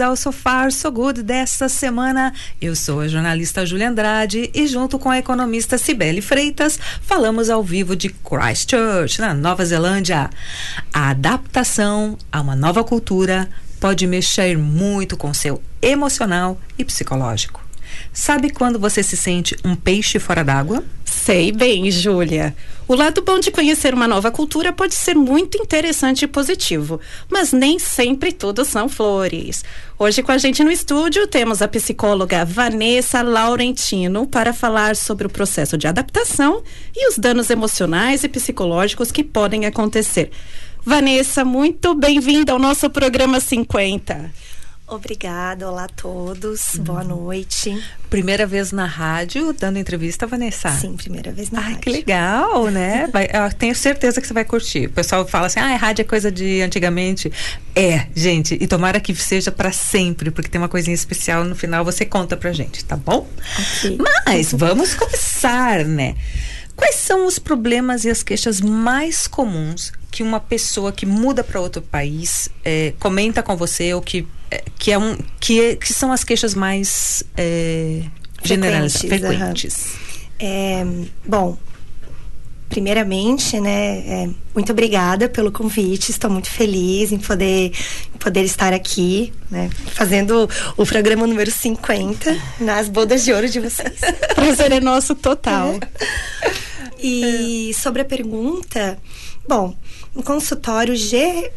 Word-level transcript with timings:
Ao 0.00 0.16
Sofar 0.16 0.72
So 0.72 0.90
Good 0.90 1.22
desta 1.22 1.68
semana. 1.68 2.32
Eu 2.60 2.74
sou 2.74 3.00
a 3.00 3.08
jornalista 3.08 3.66
Júlia 3.66 3.88
Andrade 3.88 4.50
e 4.54 4.66
junto 4.66 4.98
com 4.98 5.10
a 5.10 5.18
economista 5.18 5.76
Cibele 5.76 6.22
Freitas, 6.22 6.78
falamos 7.02 7.50
ao 7.50 7.62
vivo 7.62 7.94
de 7.94 8.08
Christchurch, 8.08 9.20
na 9.20 9.34
Nova 9.34 9.64
Zelândia. 9.64 10.30
A 10.92 11.10
adaptação 11.10 12.16
a 12.32 12.40
uma 12.40 12.56
nova 12.56 12.82
cultura 12.82 13.48
pode 13.78 14.06
mexer 14.06 14.56
muito 14.56 15.16
com 15.16 15.34
seu 15.34 15.62
emocional 15.82 16.58
e 16.78 16.84
psicológico. 16.84 17.60
Sabe 18.12 18.50
quando 18.50 18.78
você 18.78 19.02
se 19.02 19.16
sente 19.16 19.56
um 19.64 19.74
peixe 19.74 20.18
fora 20.18 20.44
d'água? 20.44 20.82
Sei 21.22 21.52
bem, 21.52 21.90
Júlia. 21.90 22.56
O 22.88 22.94
lado 22.94 23.20
bom 23.20 23.38
de 23.38 23.50
conhecer 23.50 23.92
uma 23.92 24.08
nova 24.08 24.30
cultura 24.30 24.72
pode 24.72 24.94
ser 24.94 25.14
muito 25.14 25.58
interessante 25.58 26.22
e 26.22 26.26
positivo, 26.26 26.98
mas 27.28 27.52
nem 27.52 27.78
sempre 27.78 28.32
tudo 28.32 28.64
são 28.64 28.88
flores. 28.88 29.62
Hoje 29.98 30.22
com 30.22 30.32
a 30.32 30.38
gente 30.38 30.64
no 30.64 30.72
estúdio 30.72 31.26
temos 31.26 31.60
a 31.60 31.68
psicóloga 31.68 32.42
Vanessa 32.46 33.20
Laurentino 33.20 34.26
para 34.26 34.54
falar 34.54 34.96
sobre 34.96 35.26
o 35.26 35.30
processo 35.30 35.76
de 35.76 35.86
adaptação 35.86 36.62
e 36.96 37.06
os 37.06 37.18
danos 37.18 37.50
emocionais 37.50 38.24
e 38.24 38.28
psicológicos 38.28 39.12
que 39.12 39.22
podem 39.22 39.66
acontecer. 39.66 40.30
Vanessa, 40.82 41.44
muito 41.44 41.94
bem-vinda 41.94 42.52
ao 42.52 42.58
nosso 42.58 42.88
programa 42.88 43.40
50. 43.40 44.32
Obrigada, 44.90 45.70
olá 45.70 45.84
a 45.84 45.88
todos, 45.88 46.74
uhum. 46.74 46.82
boa 46.82 47.04
noite. 47.04 47.80
Primeira 48.10 48.44
vez 48.44 48.72
na 48.72 48.86
rádio 48.86 49.52
dando 49.52 49.78
entrevista, 49.78 50.26
Vanessa? 50.26 50.68
Sim, 50.72 50.96
primeira 50.96 51.30
vez 51.30 51.48
na 51.52 51.60
Ai, 51.60 51.64
rádio. 51.66 51.80
que 51.80 51.90
legal, 51.90 52.66
né? 52.66 53.08
Vai, 53.14 53.28
tenho 53.56 53.72
certeza 53.72 54.20
que 54.20 54.26
você 54.26 54.34
vai 54.34 54.44
curtir. 54.44 54.86
O 54.86 54.90
pessoal 54.90 55.24
fala 55.24 55.46
assim, 55.46 55.60
ah, 55.60 55.76
rádio 55.76 56.02
é 56.02 56.04
coisa 56.04 56.28
de 56.28 56.60
antigamente. 56.60 57.30
É, 57.72 58.08
gente, 58.16 58.58
e 58.60 58.66
tomara 58.66 58.98
que 58.98 59.14
seja 59.14 59.52
para 59.52 59.70
sempre, 59.70 60.32
porque 60.32 60.48
tem 60.48 60.60
uma 60.60 60.68
coisinha 60.68 60.94
especial 60.94 61.44
no 61.44 61.54
final, 61.54 61.84
você 61.84 62.04
conta 62.04 62.36
pra 62.36 62.52
gente, 62.52 62.84
tá 62.84 62.96
bom? 62.96 63.28
Okay. 63.78 63.96
Mas 64.26 64.52
vamos 64.52 64.94
começar, 64.94 65.84
né? 65.84 66.16
Quais 66.74 66.96
são 66.96 67.26
os 67.26 67.38
problemas 67.38 68.04
e 68.04 68.10
as 68.10 68.24
queixas 68.24 68.60
mais 68.60 69.28
comuns 69.28 69.92
que 70.10 70.24
uma 70.24 70.40
pessoa 70.40 70.90
que 70.90 71.06
muda 71.06 71.44
para 71.44 71.60
outro 71.60 71.80
país 71.80 72.48
é, 72.64 72.92
comenta 72.98 73.40
com 73.40 73.56
você 73.56 73.94
ou 73.94 74.02
que 74.02 74.26
que 74.78 74.92
é 74.92 74.98
um 74.98 75.16
que, 75.38 75.60
é, 75.60 75.76
que 75.76 75.92
são 75.92 76.12
as 76.12 76.24
queixas 76.24 76.54
mais 76.54 77.22
é, 77.36 78.02
generalizadas, 78.42 79.08
frequentes? 79.08 79.94
É, 80.38 80.84
bom, 81.26 81.56
primeiramente, 82.70 83.60
né, 83.60 83.98
é, 83.98 84.30
muito 84.54 84.72
obrigada 84.72 85.28
pelo 85.28 85.52
convite. 85.52 86.10
Estou 86.10 86.30
muito 86.30 86.48
feliz 86.48 87.12
em 87.12 87.18
poder, 87.18 87.72
em 88.14 88.18
poder 88.18 88.44
estar 88.44 88.72
aqui, 88.72 89.32
né, 89.50 89.68
fazendo 89.92 90.48
o 90.76 90.86
programa 90.86 91.26
número 91.26 91.50
50 91.50 92.40
nas 92.60 92.88
bodas 92.88 93.24
de 93.24 93.32
ouro 93.32 93.48
de 93.48 93.60
vocês. 93.60 94.00
Prazer 94.34 94.72
é 94.72 94.80
nosso 94.80 95.14
total. 95.14 95.78
E 97.02 97.72
sobre 97.74 98.02
a 98.02 98.04
pergunta, 98.04 98.98
bom, 99.48 99.74
no 100.14 100.22
consultório, 100.22 100.94
ge 100.94 101.50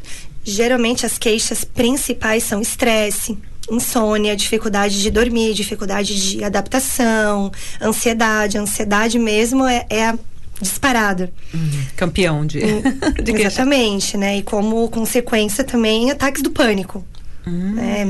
geralmente 0.43 1.05
as 1.05 1.17
queixas 1.17 1.63
principais 1.63 2.43
são 2.43 2.61
estresse, 2.61 3.37
insônia, 3.71 4.35
dificuldade 4.35 5.01
de 5.01 5.09
dormir, 5.09 5.53
dificuldade 5.53 6.31
de 6.31 6.43
adaptação, 6.43 7.51
ansiedade. 7.81 8.57
ansiedade 8.57 9.17
mesmo 9.17 9.65
é, 9.65 9.85
é 9.89 10.07
a 10.07 10.19
disparada. 10.61 11.31
Uhum. 11.53 11.85
Campeão 11.95 12.45
de, 12.45 12.59
de 13.23 13.31
Exatamente, 13.31 14.17
né? 14.17 14.37
E 14.37 14.43
como 14.43 14.89
consequência 14.89 15.63
também 15.63 16.11
ataques 16.11 16.41
do 16.41 16.51
pânico. 16.51 17.05
Uhum. 17.45 17.73
Né? 17.73 18.05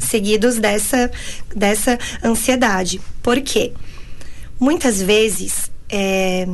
Seguidos 0.00 0.58
dessa, 0.58 1.10
dessa 1.54 1.98
ansiedade. 2.22 3.00
Por 3.22 3.40
quê? 3.40 3.72
Muitas 4.58 5.02
vezes, 5.02 5.70
é, 5.88 6.46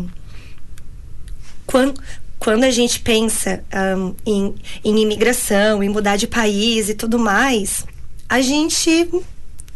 quando, 1.66 2.00
quando 2.42 2.64
a 2.64 2.72
gente 2.72 2.98
pensa 2.98 3.62
um, 3.96 4.16
em, 4.26 4.54
em 4.82 4.98
imigração, 4.98 5.80
em 5.80 5.88
mudar 5.88 6.16
de 6.16 6.26
país 6.26 6.88
e 6.88 6.94
tudo 6.94 7.16
mais, 7.16 7.86
a 8.28 8.40
gente 8.40 9.08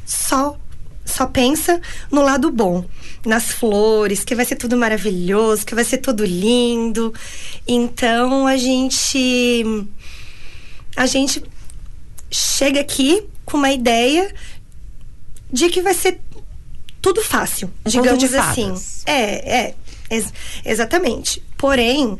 só 0.04 0.58
só 1.04 1.26
pensa 1.28 1.80
no 2.10 2.20
lado 2.22 2.50
bom, 2.50 2.84
nas 3.24 3.52
flores, 3.52 4.24
que 4.24 4.34
vai 4.34 4.44
ser 4.44 4.56
tudo 4.56 4.76
maravilhoso, 4.76 5.64
que 5.64 5.76
vai 5.76 5.84
ser 5.84 5.98
tudo 5.98 6.24
lindo. 6.24 7.14
Então 7.68 8.48
a 8.48 8.56
gente 8.56 9.64
a 10.96 11.06
gente 11.06 11.40
chega 12.28 12.80
aqui 12.80 13.28
com 13.44 13.58
uma 13.58 13.70
ideia 13.70 14.34
de 15.52 15.70
que 15.70 15.80
vai 15.80 15.94
ser 15.94 16.20
tudo 17.00 17.22
fácil, 17.22 17.70
um 17.86 17.90
digamos 17.90 18.34
assim. 18.34 18.74
É, 19.06 19.58
é, 19.58 19.74
ex 20.10 20.34
exatamente. 20.64 21.40
Porém, 21.56 22.18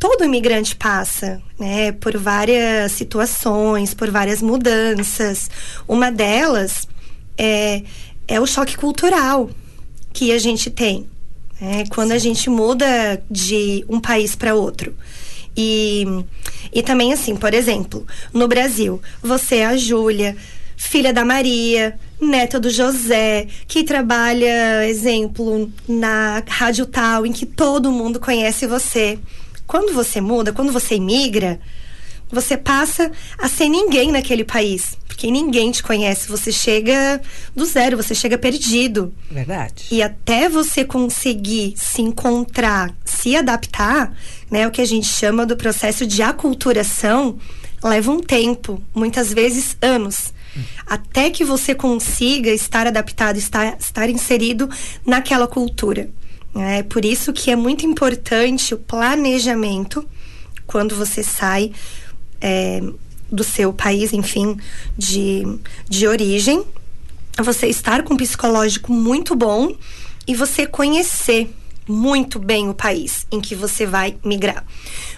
todo 0.00 0.24
imigrante 0.24 0.74
passa, 0.74 1.42
né, 1.58 1.92
por 1.92 2.16
várias 2.16 2.92
situações, 2.92 3.92
por 3.92 4.10
várias 4.10 4.40
mudanças. 4.40 5.50
Uma 5.86 6.10
delas 6.10 6.88
é, 7.36 7.82
é 8.26 8.40
o 8.40 8.46
choque 8.46 8.78
cultural 8.78 9.50
que 10.10 10.32
a 10.32 10.38
gente 10.38 10.70
tem, 10.70 11.06
né, 11.60 11.84
quando 11.90 12.12
a 12.12 12.18
gente 12.18 12.48
muda 12.48 13.22
de 13.30 13.84
um 13.90 14.00
país 14.00 14.34
para 14.34 14.54
outro. 14.54 14.96
E, 15.54 16.06
e 16.72 16.82
também, 16.82 17.12
assim, 17.12 17.36
por 17.36 17.52
exemplo, 17.52 18.06
no 18.32 18.48
Brasil, 18.48 19.02
você 19.22 19.56
é 19.56 19.66
a 19.66 19.76
Júlia, 19.76 20.34
filha 20.78 21.12
da 21.12 21.26
Maria, 21.26 21.98
neta 22.18 22.58
do 22.58 22.70
José, 22.70 23.46
que 23.68 23.84
trabalha, 23.84 24.88
exemplo, 24.88 25.70
na 25.86 26.42
rádio 26.48 26.86
tal, 26.86 27.26
em 27.26 27.32
que 27.32 27.44
todo 27.44 27.92
mundo 27.92 28.18
conhece 28.18 28.66
você. 28.66 29.18
Quando 29.70 29.94
você 29.94 30.20
muda, 30.20 30.52
quando 30.52 30.72
você 30.72 30.96
imigra, 30.96 31.60
você 32.28 32.56
passa 32.56 33.08
a 33.38 33.48
ser 33.48 33.68
ninguém 33.68 34.10
naquele 34.10 34.42
país. 34.42 34.98
Porque 35.06 35.30
ninguém 35.30 35.70
te 35.70 35.80
conhece. 35.80 36.28
Você 36.28 36.50
chega 36.50 37.20
do 37.54 37.64
zero, 37.64 37.96
você 37.96 38.12
chega 38.12 38.36
perdido. 38.36 39.14
Verdade. 39.30 39.84
E 39.92 40.02
até 40.02 40.48
você 40.48 40.84
conseguir 40.84 41.74
se 41.76 42.02
encontrar, 42.02 42.92
se 43.04 43.36
adaptar, 43.36 44.12
né? 44.50 44.66
O 44.66 44.72
que 44.72 44.80
a 44.80 44.84
gente 44.84 45.06
chama 45.06 45.46
do 45.46 45.56
processo 45.56 46.04
de 46.04 46.20
aculturação, 46.20 47.38
leva 47.80 48.10
um 48.10 48.18
tempo, 48.18 48.82
muitas 48.92 49.32
vezes 49.32 49.76
anos. 49.80 50.34
Hum. 50.56 50.62
Até 50.84 51.30
que 51.30 51.44
você 51.44 51.76
consiga 51.76 52.50
estar 52.50 52.88
adaptado, 52.88 53.36
estar, 53.36 53.76
estar 53.78 54.10
inserido 54.10 54.68
naquela 55.06 55.46
cultura. 55.46 56.10
É 56.54 56.82
por 56.82 57.04
isso 57.04 57.32
que 57.32 57.50
é 57.50 57.56
muito 57.56 57.86
importante 57.86 58.74
o 58.74 58.78
planejamento 58.78 60.06
quando 60.66 60.94
você 60.96 61.22
sai 61.22 61.72
é, 62.40 62.80
do 63.30 63.44
seu 63.44 63.72
país, 63.72 64.12
enfim, 64.12 64.56
de, 64.96 65.42
de 65.88 66.06
origem. 66.06 66.64
Você 67.38 67.68
estar 67.68 68.02
com 68.02 68.14
um 68.14 68.16
psicológico 68.16 68.92
muito 68.92 69.36
bom 69.36 69.74
e 70.26 70.34
você 70.34 70.66
conhecer 70.66 71.54
muito 71.88 72.38
bem 72.38 72.68
o 72.68 72.74
país 72.74 73.26
em 73.30 73.40
que 73.40 73.54
você 73.54 73.86
vai 73.86 74.16
migrar. 74.24 74.64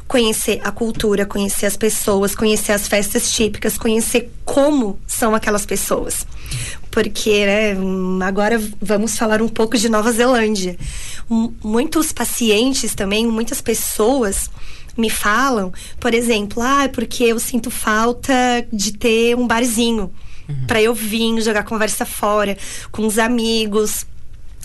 Conhecer 0.07 0.61
a 0.63 0.71
cultura, 0.71 1.27
conhecer 1.27 1.67
as 1.67 1.77
pessoas, 1.77 2.35
conhecer 2.35 2.73
as 2.73 2.87
festas 2.87 3.31
típicas, 3.31 3.79
conhecer 3.79 4.31
como 4.45 4.99
são 5.07 5.35
aquelas 5.35 5.65
pessoas 5.65 6.27
porque 6.93 7.47
né, 7.47 7.75
agora 8.25 8.63
vamos 8.81 9.17
falar 9.17 9.43
um 9.43 9.49
pouco 9.49 9.77
de 9.77 9.89
Nova 9.89 10.13
Zelândia. 10.13 10.77
M 11.29 11.51
muitos 11.65 12.13
pacientes 12.13 12.95
também, 12.95 13.27
muitas 13.27 13.61
pessoas 13.61 14.51
me 14.97 15.09
falam, 15.09 15.73
por 15.99 16.13
exemplo, 16.13 16.63
ah, 16.63 16.89
porque 16.93 17.25
eu 17.25 17.39
sinto 17.41 17.71
falta 17.71 18.35
de 18.71 18.93
ter 18.93 19.35
um 19.35 19.47
barzinho 19.47 20.13
uhum. 20.47 20.67
para 20.67 20.83
eu 20.83 20.95
vir 20.95 21.41
jogar 21.41 21.65
conversa 21.65 22.05
fora 22.05 22.59
com 22.91 23.07
os 23.07 23.19
amigos. 23.19 24.07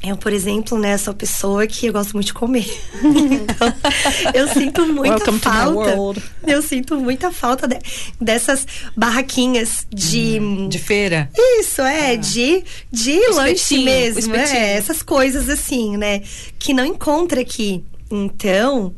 Eu, 0.03 0.15
por 0.15 0.31
exemplo, 0.31 0.77
né, 0.77 0.95
sou 0.97 1.13
pessoa 1.13 1.65
que 1.65 1.88
eu 1.88 1.94
gosto 1.94 2.13
muito 2.13 2.27
de 2.27 2.33
comer. 2.33 2.65
então, 3.03 3.73
eu 4.33 4.47
sinto 4.47 4.85
muita 4.85 5.15
Welcome 5.15 5.39
falta. 5.39 6.21
Eu 6.45 6.61
sinto 6.61 6.95
muita 6.97 7.31
falta 7.31 7.67
de- 7.67 7.79
dessas 8.21 8.65
barraquinhas 8.95 9.85
de. 9.89 10.39
De 10.69 10.79
feira. 10.79 11.29
Isso, 11.35 11.81
é, 11.81 12.15
de, 12.15 12.63
de 12.91 13.19
lanche 13.29 13.79
mesmo, 13.79 14.35
é, 14.35 14.73
essas 14.73 15.01
coisas 15.01 15.49
assim, 15.49 15.97
né? 15.97 16.21
Que 16.59 16.73
não 16.73 16.85
encontra 16.85 17.41
aqui. 17.41 17.83
Então, 18.09 18.93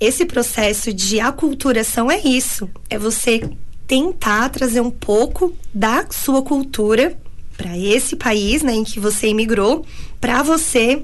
esse 0.00 0.24
processo 0.24 0.92
de 0.92 1.20
aculturação 1.20 2.10
é 2.10 2.20
isso. 2.20 2.68
É 2.88 2.98
você 2.98 3.48
tentar 3.86 4.48
trazer 4.48 4.80
um 4.80 4.90
pouco 4.90 5.54
da 5.72 6.06
sua 6.10 6.42
cultura 6.42 7.16
para 7.56 7.76
esse 7.76 8.14
país, 8.14 8.62
né, 8.62 8.72
em 8.72 8.84
que 8.84 9.00
você 9.00 9.26
imigrou, 9.26 9.84
para 10.20 10.42
você 10.42 11.02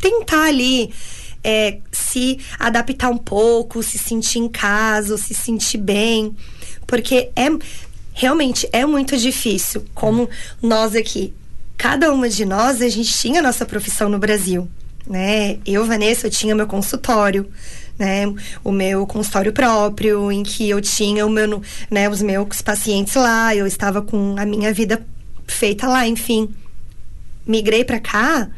tentar 0.00 0.44
ali 0.44 0.92
é, 1.42 1.78
se 1.90 2.38
adaptar 2.58 3.10
um 3.10 3.18
pouco, 3.18 3.82
se 3.82 3.98
sentir 3.98 4.38
em 4.38 4.48
casa, 4.48 5.16
se 5.16 5.34
sentir 5.34 5.78
bem, 5.78 6.36
porque 6.86 7.30
é 7.36 7.48
realmente 8.12 8.68
é 8.72 8.84
muito 8.84 9.16
difícil. 9.16 9.84
Como 9.94 10.28
nós 10.62 10.94
aqui, 10.94 11.32
cada 11.76 12.12
uma 12.12 12.28
de 12.28 12.44
nós, 12.44 12.82
a 12.82 12.88
gente 12.88 13.12
tinha 13.12 13.40
nossa 13.40 13.64
profissão 13.64 14.08
no 14.08 14.18
Brasil, 14.18 14.68
né? 15.06 15.58
Eu, 15.64 15.86
Vanessa, 15.86 16.26
eu 16.26 16.30
tinha 16.30 16.54
meu 16.54 16.66
consultório. 16.66 17.50
Né, 17.98 18.24
o 18.64 18.72
meu 18.72 19.06
consultório 19.06 19.52
próprio, 19.52 20.32
em 20.32 20.42
que 20.42 20.70
eu 20.70 20.80
tinha 20.80 21.26
o 21.26 21.28
meu, 21.28 21.60
né, 21.90 22.08
os 22.08 22.22
meus 22.22 22.62
pacientes 22.62 23.14
lá, 23.14 23.54
eu 23.54 23.66
estava 23.66 24.00
com 24.00 24.36
a 24.38 24.46
minha 24.46 24.72
vida 24.72 25.06
feita 25.46 25.86
lá, 25.86 26.08
enfim. 26.08 26.48
Migrei 27.50 27.84
para 27.84 28.00
cá 28.00 28.48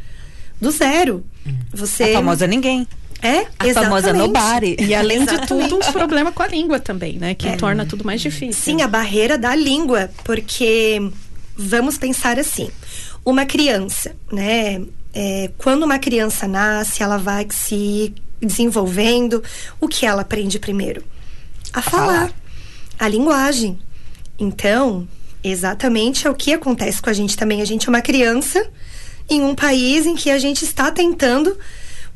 do 0.60 0.70
zero. 0.70 1.24
Você 1.72 2.04
A 2.04 2.12
famosa 2.14 2.46
ninguém. 2.46 2.86
é, 3.20 3.46
A 3.58 3.64
famosa 3.74 4.10
exatamente. 4.10 4.18
nobody. 4.18 4.76
E 4.78 4.94
além 4.94 5.24
de 5.24 5.46
tudo, 5.46 5.76
um 5.76 5.92
problema 5.92 6.30
com 6.30 6.42
a 6.42 6.46
língua 6.46 6.78
também, 6.78 7.18
né? 7.18 7.34
Que 7.34 7.56
torna 7.56 7.84
tudo 7.84 8.04
mais 8.04 8.20
difícil. 8.20 8.62
Sim, 8.62 8.82
a 8.82 8.88
barreira 8.88 9.36
da 9.36 9.54
língua, 9.54 10.10
porque 10.24 11.10
vamos 11.56 11.98
pensar 11.98 12.38
assim: 12.38 12.70
uma 13.24 13.44
criança, 13.44 14.14
né? 14.30 14.82
é, 15.14 15.50
quando 15.58 15.82
uma 15.82 15.98
criança 15.98 16.48
nasce, 16.48 17.02
ela 17.02 17.18
vai 17.18 17.46
se 17.50 18.14
desenvolvendo. 18.40 19.42
O 19.80 19.86
que 19.88 20.06
ela 20.06 20.22
aprende 20.22 20.58
primeiro? 20.58 21.04
A, 21.72 21.82
falar. 21.82 22.06
falar. 22.06 22.32
a 22.98 23.08
linguagem. 23.08 23.78
Então, 24.38 25.06
exatamente 25.44 26.26
é 26.26 26.30
o 26.30 26.34
que 26.34 26.52
acontece 26.52 27.00
com 27.00 27.10
a 27.10 27.12
gente 27.12 27.36
também. 27.36 27.60
A 27.60 27.64
gente 27.64 27.86
é 27.86 27.88
uma 27.90 28.00
criança 28.00 28.66
em 29.32 29.42
um 29.42 29.54
país 29.54 30.06
em 30.06 30.14
que 30.14 30.30
a 30.30 30.38
gente 30.38 30.64
está 30.64 30.90
tentando 30.90 31.56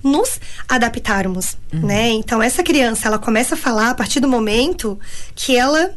nos 0.03 0.39
adaptarmos, 0.69 1.57
né? 1.73 2.11
Então 2.11 2.43
essa 2.43 2.63
criança, 2.63 3.09
ela 3.09 3.19
começa 3.19 3.55
a 3.55 3.59
falar 3.59 3.91
a 3.91 3.95
partir 3.95 4.21
do 4.21 4.29
momento 4.29 4.99
que 5.35 5.57
ela 5.57 5.95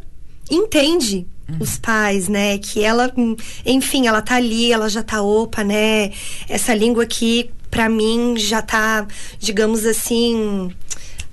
entende 0.49 1.27
os 1.59 1.77
pais, 1.77 2.27
né? 2.27 2.57
Que 2.57 2.83
ela, 2.83 3.11
hum, 3.17 3.35
enfim, 3.65 4.07
ela 4.07 4.21
tá 4.21 4.35
ali, 4.35 4.71
ela 4.71 4.89
já 4.89 5.01
tá 5.01 5.21
opa, 5.21 5.63
né? 5.63 6.11
Essa 6.47 6.73
língua 6.73 7.03
aqui 7.03 7.49
pra 7.71 7.87
mim 7.87 8.35
já 8.37 8.61
tá, 8.61 9.07
digamos 9.39 9.85
assim, 9.85 10.73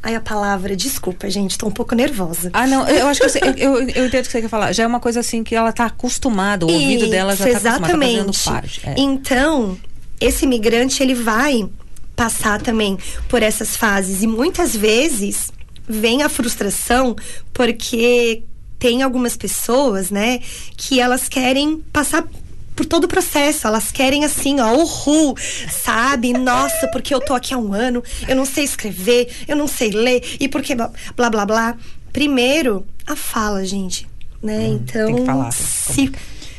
Ai, 0.03 0.15
a 0.15 0.21
palavra, 0.21 0.77
desculpa, 0.77 1.29
gente, 1.29 1.59
tô 1.59 1.67
um 1.67 1.71
pouco 1.73 1.95
nervosa. 1.95 2.51
Ah, 2.53 2.67
não, 2.67 2.87
eu 2.89 3.09
acho 3.09 3.19
que 3.21 3.27
eu, 3.27 3.31
sei- 3.31 3.43
eu, 3.57 3.75
eu 3.89 4.07
entendo 4.07 4.21
o 4.23 4.27
que 4.27 4.31
você 4.31 4.41
quer 4.43 4.49
falar. 4.49 4.73
Já 4.73 4.85
é 4.85 4.87
uma 4.87 5.01
coisa 5.01 5.19
assim 5.21 5.43
que 5.43 5.55
ela 5.55 5.73
tá 5.73 5.87
acostumada, 5.87 6.65
o 6.65 6.71
ouvido 6.73 7.09
dela 7.09 7.35
já 7.35 7.45
tá 7.45 7.51
Isso, 7.51 7.59
acostumado, 7.67 7.81
tá 7.93 7.99
fazendo 7.99 8.31
exatamente. 8.31 8.45
parte. 8.45 8.81
É. 8.87 8.95
Então, 8.99 9.77
esse 10.21 10.45
imigrante, 10.45 11.03
ele 11.03 11.15
vai 11.15 11.69
passar 12.15 12.63
também 12.63 12.97
por 13.29 13.43
essas 13.43 13.77
fases. 13.77 14.23
E 14.23 14.27
muitas 14.29 14.77
vezes 14.77 15.51
vem 15.89 16.23
a 16.23 16.29
frustração 16.29 17.17
porque 17.53 18.43
tem 18.79 19.03
algumas 19.03 19.37
pessoas, 19.37 20.11
né, 20.11 20.41
que 20.77 21.01
elas 21.01 21.29
querem 21.29 21.79
passar 21.93 22.25
por 22.77 22.87
todo 22.87 23.05
o 23.05 23.09
processo, 23.09 23.67
elas 23.67 23.91
querem 23.91 24.25
assim, 24.25 24.61
ó, 24.61 24.73
uhul, 24.75 25.35
sabe? 25.71 26.33
Nossa, 26.35 26.87
porque 26.93 27.13
eu 27.15 27.21
tô 27.21 27.35
aqui 27.35 27.55
há 27.55 27.59
um 27.59 27.73
ano, 27.73 28.05
eu 28.29 28.37
não 28.37 28.45
sei 28.45 28.63
escrever, 28.65 29.35
eu 29.49 29.57
não 29.57 29.67
sei 29.67 29.91
ler, 29.91 30.23
e 30.39 30.47
porque 30.49 30.75
blá 30.75 30.91
blá 31.17 31.31
blá. 31.31 31.47
blá. 31.47 31.77
Primeiro, 32.13 32.87
a 33.07 33.17
fala, 33.17 33.65
gente, 33.65 34.07
né? 34.43 34.69
então, 34.69 35.11
Hum, 35.11 35.15
tem 35.15 35.17
que 35.25 35.27
falar. 35.27 35.53
se, 35.53 36.13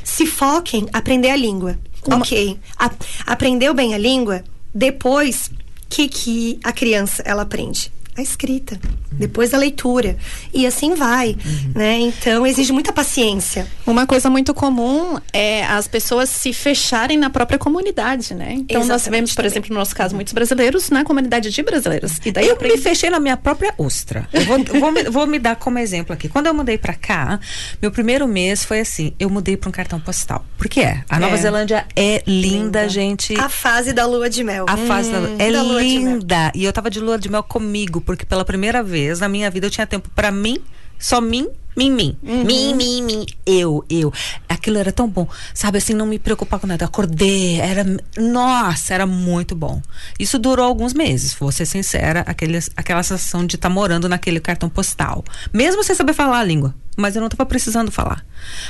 se 0.04 0.26
foquem 0.26 0.88
aprender 0.92 1.30
a 1.30 1.36
língua. 1.36 1.80
Ok. 2.06 2.60
A- 2.78 2.92
aprendeu 3.26 3.74
bem 3.74 3.94
a 3.94 3.98
língua, 3.98 4.44
depois, 4.74 5.48
o 5.48 5.52
que, 5.90 6.08
que 6.08 6.60
a 6.64 6.72
criança 6.72 7.22
ela 7.26 7.42
aprende? 7.44 7.92
A 8.16 8.22
escrita, 8.22 8.80
depois 9.12 9.54
a 9.54 9.58
leitura. 9.58 10.18
E 10.54 10.66
assim 10.66 10.96
vai, 10.96 11.36
né? 11.76 12.00
Então, 12.00 12.46
exige 12.46 12.72
muita 12.72 12.92
paciência. 12.94 13.68
Uma 13.86 14.06
coisa 14.06 14.30
muito 14.30 14.54
comum 14.54 15.18
é 15.34 15.66
as 15.66 15.88
pessoas 15.88 16.30
se 16.30 16.54
fecharem 16.54 17.18
na 17.18 17.30
própria 17.30 17.58
comunidade, 17.58 18.34
né? 18.34 18.54
Então 18.54 18.82
nós 18.82 19.02
Exatamente 19.02 19.12
vemos, 19.18 19.30
por 19.32 19.36
também. 19.38 19.52
exemplo, 19.52 19.70
no 19.74 19.80
nosso 19.80 19.96
caso, 19.96 20.16
muitos 20.16 20.34
brasileiros 20.34 20.90
na 20.90 21.04
comunidade 21.04 21.50
de 21.52 21.64
brasileiros. 21.64 22.14
E 22.26 22.32
daí 22.32 22.48
Eu 22.48 22.54
aprendi- 22.54 22.76
me 22.78 22.82
fechei 22.82 23.10
na 23.10 23.20
minha 23.20 23.38
própria 23.38 23.74
ostra. 23.78 24.28
Eu 24.34 24.42
vou, 24.46 24.58
eu 24.58 24.80
vou, 24.80 24.92
me, 24.92 25.04
vou 25.04 25.28
me 25.28 25.40
dar 25.40 25.56
como 25.56 25.80
exemplo 25.80 26.14
aqui. 26.14 26.28
Quando 26.30 26.48
eu 26.48 26.54
mudei 26.54 26.78
pra 26.78 26.94
cá, 26.94 27.40
meu 27.82 27.92
primeiro 27.92 28.28
mês 28.28 28.64
foi 28.64 28.80
assim: 28.82 29.14
eu 29.20 29.30
mudei 29.30 29.56
pra 29.58 29.70
um 29.70 29.72
cartão 29.72 30.00
postal. 30.00 30.46
Porque 30.58 30.80
é. 30.82 31.04
A 31.10 31.20
Nova 31.20 31.36
É. 31.36 31.38
Zelândia 31.38 31.86
é 31.96 32.22
linda, 32.28 32.88
gente. 32.90 33.36
A 33.40 33.50
fase 33.50 33.94
da 33.94 34.06
lua 34.06 34.30
de 34.30 34.44
mel. 34.44 34.66
A 34.68 34.78
fase 34.78 35.12
da 35.12 35.20
lua 35.20 35.36
é 35.40 35.52
da 35.52 35.62
lua 35.62 35.82
de 35.84 36.00
mel. 36.00 36.14
linda. 36.18 36.52
E 36.54 36.64
eu 36.64 36.74
tava 36.74 36.90
de 36.90 37.00
lua 37.00 37.18
de 37.18 37.30
mel 37.30 37.44
comigo, 37.44 38.02
porque 38.02 38.26
pela 38.26 38.44
primeira 38.46 38.84
vez 38.84 38.97
na 39.20 39.30
minha 39.30 39.50
vida 39.50 39.68
eu 39.68 39.72
tinha 39.72 39.88
tempo 39.88 40.10
pra 40.16 40.32
mim, 40.32 40.58
só 41.00 41.22
mim, 41.22 41.48
mim, 41.78 41.92
mim. 41.92 42.18
Mim, 42.24 42.74
mim, 42.74 43.02
mim. 43.04 43.26
Eu, 43.46 43.86
eu. 43.88 44.12
Aquilo 44.50 44.80
era 44.80 44.92
tão 44.92 45.08
bom. 45.08 45.28
Sabe 45.54 45.78
assim, 45.78 45.94
não 45.94 46.08
me 46.08 46.18
preocupar 46.18 46.60
com 46.60 46.66
nada. 46.66 46.86
Acordei, 46.86 47.60
era. 47.62 47.86
Nossa, 48.18 48.96
era 48.96 49.06
muito 49.06 49.56
bom. 49.56 49.80
Isso 50.20 50.40
durou 50.40 50.66
alguns 50.66 50.94
meses, 50.94 51.36
vou 51.36 51.52
ser 51.52 51.68
sincera, 51.68 52.22
aquele, 52.22 52.58
aquela 52.76 53.04
sensação 53.04 53.46
de 53.46 53.56
estar 53.56 53.70
morando 53.70 54.10
naquele 54.10 54.40
cartão 54.40 54.70
postal. 54.70 55.24
Mesmo 55.54 55.84
sem 55.84 55.96
saber 55.96 56.14
falar 56.14 56.40
a 56.40 56.44
língua. 56.44 56.74
Mas 56.98 57.16
eu 57.16 57.22
não 57.22 57.30
tava 57.30 57.46
precisando 57.46 57.92
falar. 57.92 58.26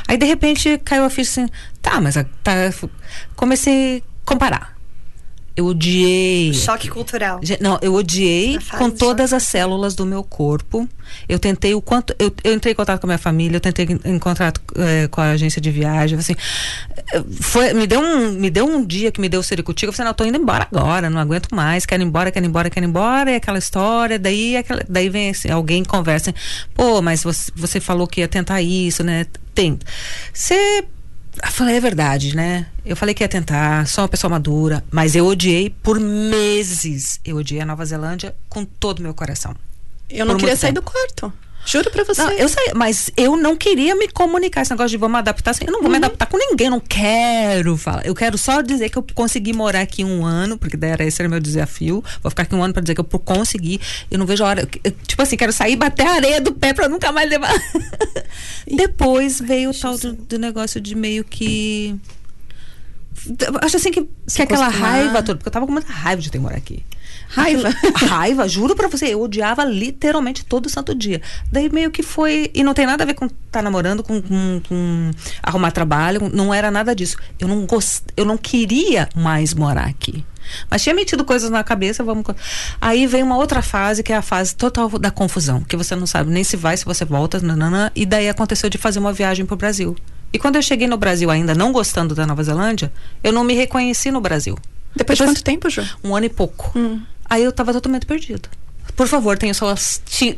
Aí, 0.05 0.17
de 0.17 0.25
repente, 0.25 0.77
caiu 0.83 1.05
a 1.05 1.09
ficha 1.09 1.41
assim, 1.41 1.49
tá, 1.81 2.01
mas 2.01 2.15
tá, 2.43 2.73
comecei 3.37 3.99
a 3.99 4.01
comparar. 4.25 4.76
Eu 5.57 5.65
odiei. 5.65 6.53
Choque 6.53 6.87
cultural. 6.87 7.41
Não, 7.59 7.79
eu 7.81 7.95
odiei 7.95 8.59
com 8.77 8.91
todas 8.91 9.33
as 9.33 9.41
células 9.41 9.95
do 9.95 10.05
meu 10.05 10.23
corpo. 10.23 10.87
Eu 11.27 11.39
tentei 11.39 11.73
o 11.73 11.81
quanto. 11.81 12.15
Eu, 12.19 12.31
eu 12.43 12.53
entrei 12.53 12.73
em 12.73 12.75
contato 12.75 13.01
com 13.01 13.07
a 13.07 13.09
minha 13.09 13.17
família, 13.17 13.57
eu 13.57 13.59
tentei 13.59 13.87
em, 14.05 14.19
contato 14.19 14.61
eh, 14.75 15.07
com 15.07 15.19
a 15.19 15.31
agência 15.31 15.59
de 15.59 15.71
viagem. 15.71 16.19
Assim, 16.19 16.35
eh, 17.11 17.23
foi, 17.41 17.73
me, 17.73 17.87
deu 17.87 17.99
um, 17.99 18.33
me 18.33 18.51
deu 18.51 18.67
um 18.67 18.85
dia 18.85 19.11
que 19.11 19.19
me 19.19 19.27
deu 19.27 19.39
o 19.39 19.43
sericutico. 19.43 19.89
Eu 19.89 19.93
falei, 19.93 20.05
não, 20.05 20.11
eu 20.11 20.15
tô 20.15 20.25
indo 20.25 20.37
embora 20.37 20.67
agora, 20.71 21.09
não 21.09 21.19
aguento 21.19 21.47
mais, 21.55 21.87
quero 21.87 22.03
ir 22.03 22.05
embora, 22.05 22.29
quero 22.29 22.45
ir 22.45 22.49
embora, 22.49 22.69
quero 22.69 22.85
ir 22.85 22.89
embora. 22.89 23.31
E 23.31 23.35
aquela 23.35 23.57
história, 23.57 24.19
daí, 24.19 24.57
aquela, 24.57 24.85
daí 24.87 25.09
vem 25.09 25.31
assim, 25.31 25.49
alguém 25.49 25.83
conversa. 25.83 26.35
Pô, 26.75 27.01
mas 27.01 27.23
você, 27.23 27.51
você 27.55 27.79
falou 27.79 28.05
que 28.05 28.21
ia 28.21 28.27
tentar 28.27 28.61
isso, 28.61 29.03
né? 29.03 29.25
Tenta. 29.55 29.87
Você 30.31 30.85
eu 31.43 31.51
falei, 31.51 31.75
é 31.75 31.79
verdade, 31.79 32.35
né? 32.35 32.67
Eu 32.85 32.95
falei 32.95 33.13
que 33.13 33.23
ia 33.23 33.27
tentar, 33.27 33.87
sou 33.87 34.03
uma 34.03 34.07
pessoa 34.07 34.29
madura, 34.29 34.83
mas 34.91 35.15
eu 35.15 35.25
odiei 35.25 35.69
por 35.69 35.99
meses. 35.99 37.19
Eu 37.23 37.37
odiei 37.37 37.61
a 37.61 37.65
Nova 37.65 37.85
Zelândia 37.85 38.35
com 38.49 38.65
todo 38.65 38.99
o 38.99 39.03
meu 39.03 39.13
coração. 39.13 39.55
Eu 40.09 40.25
não 40.25 40.37
queria 40.37 40.55
sair 40.55 40.73
tempo. 40.73 40.85
do 40.85 40.91
quarto. 40.91 41.33
Juro 41.69 41.91
pra 41.91 42.03
você. 42.05 42.21
Não, 42.23 42.31
eu 42.31 42.47
mas 42.75 43.11
eu 43.17 43.35
não 43.35 43.55
queria 43.57 43.93
me 43.93 44.07
comunicar 44.07 44.61
esse 44.61 44.71
negócio 44.71 44.89
de 44.91 44.97
vamos 44.97 45.17
adaptar. 45.19 45.51
Assim, 45.51 45.65
eu 45.65 45.71
não 45.73 45.81
vou 45.81 45.89
me 45.91 45.97
adaptar 45.97 46.25
com 46.25 46.37
ninguém, 46.37 46.69
não 46.69 46.79
quero 46.79 47.75
falar. 47.75 48.05
Eu 48.05 48.15
quero 48.15 48.37
só 48.37 48.61
dizer 48.61 48.89
que 48.89 48.97
eu 48.97 49.05
consegui 49.13 49.51
morar 49.51 49.81
aqui 49.81 50.03
um 50.03 50.25
ano, 50.25 50.57
porque 50.57 50.77
daí 50.77 50.91
era 50.91 51.03
esse 51.03 51.21
era 51.21 51.27
meu 51.27 51.39
desafio. 51.41 52.01
Vou 52.23 52.29
ficar 52.29 52.43
aqui 52.43 52.55
um 52.55 52.63
ano 52.63 52.73
pra 52.73 52.81
dizer 52.81 52.95
que 52.95 53.01
eu 53.01 53.05
consegui. 53.05 53.81
Eu 54.09 54.17
não 54.17 54.25
vejo 54.25 54.43
a 54.45 54.47
hora. 54.47 54.61
eu- 54.61 54.79
eu, 54.85 54.91
tipo 55.05 55.21
assim, 55.21 55.35
quero 55.35 55.51
sair 55.51 55.73
e 55.73 55.75
bater 55.75 56.07
a 56.07 56.13
areia 56.13 56.39
do 56.39 56.53
pé 56.53 56.73
pra 56.73 56.87
nunca 56.87 57.11
mais 57.11 57.29
levar. 57.29 57.53
Depois 58.65 59.39
veio 59.39 59.71
o 59.71 59.73
tal 59.73 59.97
do, 59.97 60.13
do 60.13 60.39
negócio 60.39 60.79
de 60.79 60.95
meio 60.95 61.23
que. 61.23 61.95
Acho 63.61 63.77
assim 63.77 63.91
que, 63.91 64.03
que 64.03 64.41
aquela 64.41 64.67
acostumar. 64.67 64.91
raiva 64.91 65.23
toda, 65.23 65.37
porque 65.37 65.49
eu 65.49 65.51
tava 65.51 65.65
com 65.65 65.71
muita 65.73 65.91
raiva 65.91 66.21
de 66.21 66.31
ter 66.31 66.37
que 66.37 66.41
morar 66.43 66.57
aqui. 66.57 66.83
Raiva? 67.29 67.69
Raiva, 67.95 68.47
juro 68.47 68.75
pra 68.75 68.87
você, 68.87 69.13
eu 69.13 69.21
odiava 69.21 69.63
literalmente 69.65 70.45
todo 70.45 70.69
santo 70.69 70.95
dia. 70.95 71.21
Daí 71.51 71.69
meio 71.69 71.91
que 71.91 72.01
foi. 72.03 72.49
E 72.53 72.63
não 72.63 72.73
tem 72.73 72.85
nada 72.85 73.03
a 73.03 73.07
ver 73.07 73.13
com 73.13 73.25
estar 73.25 73.37
tá 73.51 73.61
namorando, 73.61 74.03
com, 74.03 74.21
com- 74.21 74.61
com 74.67 75.11
arrumar 75.43 75.71
trabalho, 75.71 76.29
não 76.33 76.53
era 76.53 76.71
nada 76.71 76.95
disso. 76.95 77.17
Eu 77.39 77.47
não 77.47 77.65
gost, 77.65 78.03
eu 78.15 78.25
não 78.25 78.37
queria 78.37 79.09
mais 79.15 79.53
morar 79.53 79.87
aqui. 79.87 80.23
Mas 80.69 80.81
tinha 80.81 80.95
metido 80.95 81.25
coisas 81.25 81.49
na 81.49 81.63
cabeça, 81.63 82.03
vamos. 82.03 82.23
Aí 82.79 83.05
vem 83.05 83.23
uma 83.23 83.35
outra 83.37 83.61
fase, 83.61 84.01
que 84.01 84.13
é 84.13 84.15
a 84.15 84.21
fase 84.21 84.55
total 84.55 84.87
da 84.97 85.11
confusão, 85.11 85.61
que 85.61 85.75
você 85.75 85.95
não 85.95 86.07
sabe 86.07 86.31
nem 86.31 86.43
se 86.43 86.55
vai, 86.55 86.77
se 86.77 86.85
você 86.85 87.03
volta, 87.03 87.39
nanana, 87.41 87.91
e 87.95 88.05
daí 88.05 88.29
aconteceu 88.29 88.69
de 88.69 88.77
fazer 88.77 88.99
uma 88.99 89.11
viagem 89.11 89.45
pro 89.45 89.57
Brasil. 89.57 89.95
E 90.31 90.39
quando 90.39 90.55
eu 90.55 90.61
cheguei 90.61 90.87
no 90.87 90.97
Brasil 90.97 91.29
ainda 91.29 91.53
não 91.55 91.71
gostando 91.71 92.13
da 92.15 92.25
Nova 92.25 92.43
Zelândia, 92.43 92.91
eu 93.23 93.31
não 93.31 93.43
me 93.43 93.53
reconheci 93.53 94.11
no 94.11 94.19
Brasil. 94.21 94.57
Depois, 94.95 95.17
de 95.17 95.23
quanto 95.25 95.43
tempo, 95.43 95.69
Ju? 95.69 95.83
Um 96.03 96.15
ano 96.15 96.25
e 96.25 96.29
pouco. 96.29 96.71
Hum. 96.77 97.01
Aí 97.29 97.43
eu 97.43 97.51
tava 97.51 97.73
totalmente 97.73 98.05
perdido. 98.05 98.49
Por 98.95 99.07
favor, 99.07 99.37
tenho, 99.37 99.53
solu 99.53 99.75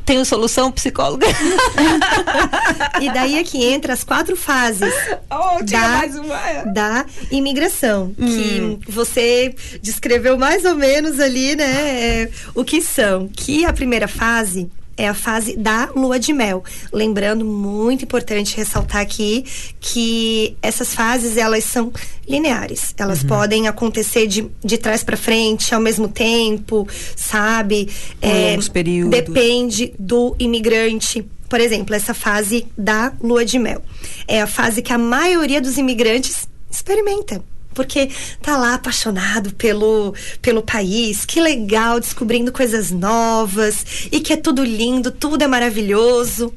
tenho 0.05 0.25
solução, 0.25 0.69
psicóloga. 0.69 1.25
e 2.99 3.09
daí 3.13 3.37
é 3.37 3.43
que 3.43 3.63
entra 3.63 3.93
as 3.93 4.03
quatro 4.03 4.35
fases 4.35 4.93
oh, 5.31 5.63
da, 5.63 6.03
é. 6.05 6.65
da 6.65 7.05
imigração. 7.31 8.13
Hum. 8.19 8.77
Que 8.83 8.91
você 8.91 9.55
descreveu 9.81 10.37
mais 10.37 10.65
ou 10.65 10.75
menos 10.75 11.21
ali, 11.21 11.55
né? 11.55 12.23
É, 12.23 12.29
o 12.53 12.65
que 12.65 12.81
são. 12.81 13.29
Que 13.29 13.65
a 13.65 13.71
primeira 13.71 14.09
fase 14.09 14.69
é 14.99 15.07
a 15.07 15.13
fase 15.13 15.55
da 15.55 15.89
lua 15.95 16.19
de 16.19 16.33
mel. 16.33 16.61
Lembrando, 16.91 17.45
muito 17.45 18.03
importante 18.03 18.57
ressaltar 18.57 19.01
aqui 19.01 19.45
que 19.79 20.57
essas 20.61 20.93
fases 20.93 21.37
elas 21.37 21.63
são 21.63 21.91
lineares. 22.27 22.93
Elas 22.97 23.21
uhum. 23.21 23.29
podem 23.29 23.67
acontecer 23.67 24.27
de, 24.27 24.51
de 24.63 24.77
trás 24.77 25.01
para 25.01 25.15
frente 25.15 25.73
ao 25.73 25.79
mesmo 25.79 26.09
tempo, 26.09 26.85
sabe? 27.15 27.89
Por 28.19 28.27
é, 28.27 28.51
longos 28.51 28.67
períodos. 28.67 29.11
Depende 29.11 29.93
do 29.97 30.35
imigrante 30.37 31.25
por 31.47 31.59
exemplo, 31.59 31.95
essa 31.95 32.13
fase 32.13 32.67
da 32.77 33.11
lua 33.19 33.43
de 33.43 33.57
mel. 33.57 33.81
É 34.27 34.39
a 34.39 34.45
fase 34.45 34.83
que 34.83 34.93
a 34.93 34.99
maioria 34.99 35.59
dos 35.59 35.79
imigrantes 35.79 36.47
experimenta 36.69 37.43
porque 37.79 38.09
tá 38.41 38.57
lá 38.57 38.73
apaixonado 38.73 39.53
pelo, 39.53 40.13
pelo 40.41 40.61
país, 40.61 41.23
que 41.23 41.39
legal, 41.39 41.97
descobrindo 41.97 42.51
coisas 42.51 42.91
novas 42.91 43.85
e 44.11 44.19
que 44.19 44.33
é 44.33 44.35
tudo 44.35 44.65
lindo, 44.65 45.11
tudo 45.11 45.45
é 45.45 45.47
maravilhoso. 45.47 46.53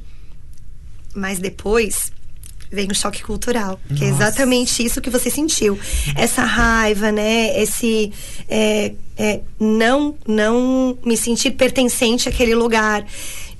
Mas 1.14 1.38
depois 1.38 2.10
vem 2.72 2.88
o 2.90 2.94
choque 2.94 3.22
cultural, 3.22 3.78
Nossa. 3.88 3.94
que 3.94 4.04
é 4.04 4.08
exatamente 4.08 4.84
isso 4.84 5.00
que 5.00 5.10
você 5.10 5.30
sentiu. 5.30 5.78
Essa 6.16 6.42
raiva, 6.42 7.12
né? 7.12 7.56
Esse 7.62 8.12
é, 8.48 8.92
é, 9.16 9.42
não, 9.60 10.16
não 10.26 10.98
me 11.04 11.16
sentir 11.16 11.52
pertencente 11.52 12.28
àquele 12.28 12.56
lugar. 12.56 13.06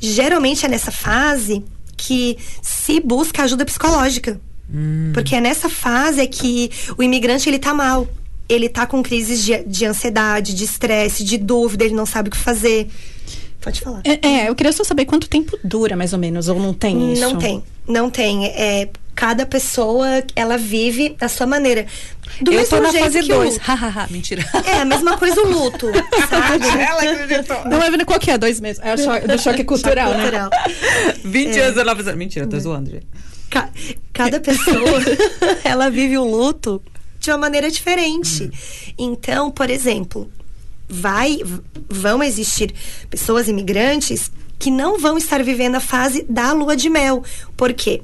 Geralmente 0.00 0.66
é 0.66 0.69
nessa 0.69 0.90
fase 0.90 1.62
que 1.97 2.37
se 2.61 2.99
busca 2.99 3.45
ajuda 3.45 3.64
psicológica. 3.64 4.40
Hum. 4.73 5.11
Porque 5.12 5.37
é 5.37 5.41
nessa 5.41 5.69
fase 5.69 6.26
que 6.26 6.71
o 6.97 7.02
imigrante 7.02 7.49
ele 7.49 7.59
tá 7.59 7.75
mal. 7.75 8.09
Ele 8.49 8.69
tá 8.69 8.87
com 8.87 9.02
crises 9.02 9.45
de, 9.45 9.62
de 9.64 9.87
ansiedade, 9.87 10.55
de 10.55 10.64
estresse, 10.64 11.25
de 11.25 11.38
dúvida, 11.38 11.85
ele 11.85 11.95
não 11.95 12.05
sabe 12.05 12.29
o 12.29 12.33
que 12.33 12.37
fazer. 12.37 12.88
Pode 13.61 13.81
falar. 13.81 14.02
É, 14.05 14.26
é, 14.26 14.49
eu 14.49 14.55
queria 14.55 14.73
só 14.73 14.83
saber 14.83 15.05
quanto 15.05 15.29
tempo 15.29 15.57
dura, 15.62 15.97
mais 15.97 16.12
ou 16.12 16.19
menos, 16.19 16.49
ou 16.49 16.59
não 16.59 16.75
tem 16.75 17.12
isso? 17.12 17.23
Não 17.23 17.37
tem, 17.37 17.62
não 17.87 18.11
tem. 18.11 18.47
É, 18.47 18.88
cada 19.14 19.47
pessoa, 19.47 20.23
ela 20.35 20.57
vive 20.59 21.11
da 21.11 21.29
sua 21.29 21.47
maneira. 21.47 21.87
Do 22.41 22.52
eu 22.52 22.67
tô 22.67 22.81
na 22.81 22.93
fase 22.93 23.23
2. 23.23 23.59
Hahaha, 23.59 24.09
mentira. 24.11 24.45
É 24.64 24.81
a 24.81 24.85
mesma 24.85 25.17
coisa 25.17 25.41
o 25.43 25.49
luto, 25.49 25.87
sabe? 26.29 26.67
Ela 26.81 27.02
acreditou. 27.02 27.64
Não 27.67 27.83
é 27.83 28.05
qual 28.05 28.19
que 28.19 28.31
é? 28.31 28.38
Dois 28.38 28.59
meses. 28.59 28.81
É 28.83 28.95
o 28.95 28.99
choque, 28.99 29.26
do 29.29 29.38
choque 29.38 29.64
cultural, 29.64 30.12
choque 30.12 30.19
né? 30.19 30.31
Cultural. 30.31 30.50
20 31.25 31.57
é. 31.57 31.61
anos 31.61 31.76
ela. 31.79 32.17
Mentira, 32.17 32.47
tô 32.47 32.59
zoando, 32.59 32.91
gente. 32.91 33.07
Ca 33.52 33.71
cada 34.14 34.40
pessoa, 34.40 35.00
ela 35.62 35.90
vive 35.90 36.16
o 36.16 36.25
luto 36.25 36.82
de 37.21 37.30
uma 37.30 37.38
maneira 37.38 37.71
diferente. 37.71 38.44
Uhum. 38.44 38.50
Então, 38.99 39.50
por 39.50 39.68
exemplo, 39.68 40.30
vai, 40.88 41.38
vão 41.88 42.23
existir 42.23 42.75
pessoas 43.11 43.49
imigrantes 43.49 44.30
que 44.59 44.71
não 44.71 44.99
vão 44.99 45.18
estar 45.18 45.42
vivendo 45.42 45.75
a 45.75 45.80
fase 45.80 46.25
da 46.28 46.52
lua 46.52 46.75
de 46.76 46.88
mel. 46.88 47.23
Por 47.56 47.75
quê? 47.75 48.02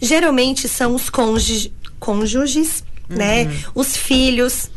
Geralmente 0.00 0.68
são 0.68 0.94
os 0.94 1.08
cônjuges, 1.08 1.70
cônjuges 1.98 2.84
uhum. 3.08 3.16
né? 3.16 3.50
Os 3.74 3.96
filhos 3.96 4.70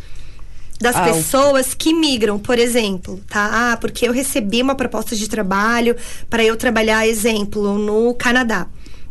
das 0.79 0.95
ah, 0.95 1.03
pessoas 1.03 1.73
que 1.73 1.93
migram, 1.93 2.37
por 2.37 2.59
exemplo, 2.59 3.21
tá? 3.27 3.71
Ah, 3.73 3.77
porque 3.77 4.07
eu 4.07 4.13
recebi 4.13 4.61
uma 4.61 4.75
proposta 4.75 5.15
de 5.15 5.27
trabalho 5.27 5.95
para 6.29 6.43
eu 6.43 6.55
trabalhar, 6.55 7.07
exemplo, 7.07 7.77
no 7.77 8.13
Canadá, 8.13 8.67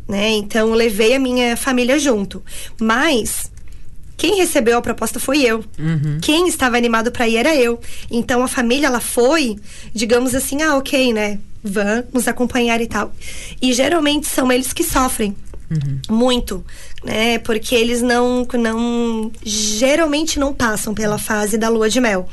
né? 0.08 0.30
Então 0.30 0.68
eu 0.68 0.74
levei 0.74 1.14
a 1.14 1.18
minha 1.18 1.56
família 1.56 1.98
junto. 1.98 2.42
Mas 2.80 3.50
quem 4.16 4.36
recebeu 4.36 4.78
a 4.78 4.82
proposta 4.82 5.18
foi 5.18 5.42
eu. 5.42 5.64
Uhum. 5.78 6.18
Quem 6.20 6.48
estava 6.48 6.76
animado 6.76 7.10
para 7.10 7.28
ir 7.28 7.36
era 7.36 7.54
eu. 7.54 7.80
Então 8.10 8.42
a 8.42 8.48
família 8.48 8.86
ela 8.86 9.00
foi, 9.00 9.56
digamos 9.92 10.34
assim, 10.34 10.62
ah, 10.62 10.76
ok, 10.76 11.12
né? 11.12 11.38
Vamos 11.62 12.28
acompanhar 12.28 12.80
e 12.80 12.86
tal. 12.86 13.12
E 13.60 13.72
geralmente 13.72 14.28
são 14.28 14.52
eles 14.52 14.72
que 14.72 14.84
sofrem. 14.84 15.34
Uhum. 15.70 16.16
Muito, 16.16 16.64
né? 17.02 17.38
Porque 17.38 17.74
eles 17.74 18.02
não, 18.02 18.46
não. 18.52 19.32
Geralmente 19.42 20.38
não 20.38 20.54
passam 20.54 20.94
pela 20.94 21.18
fase 21.18 21.56
da 21.56 21.68
lua 21.68 21.88
de 21.88 22.00
mel. 22.00 22.28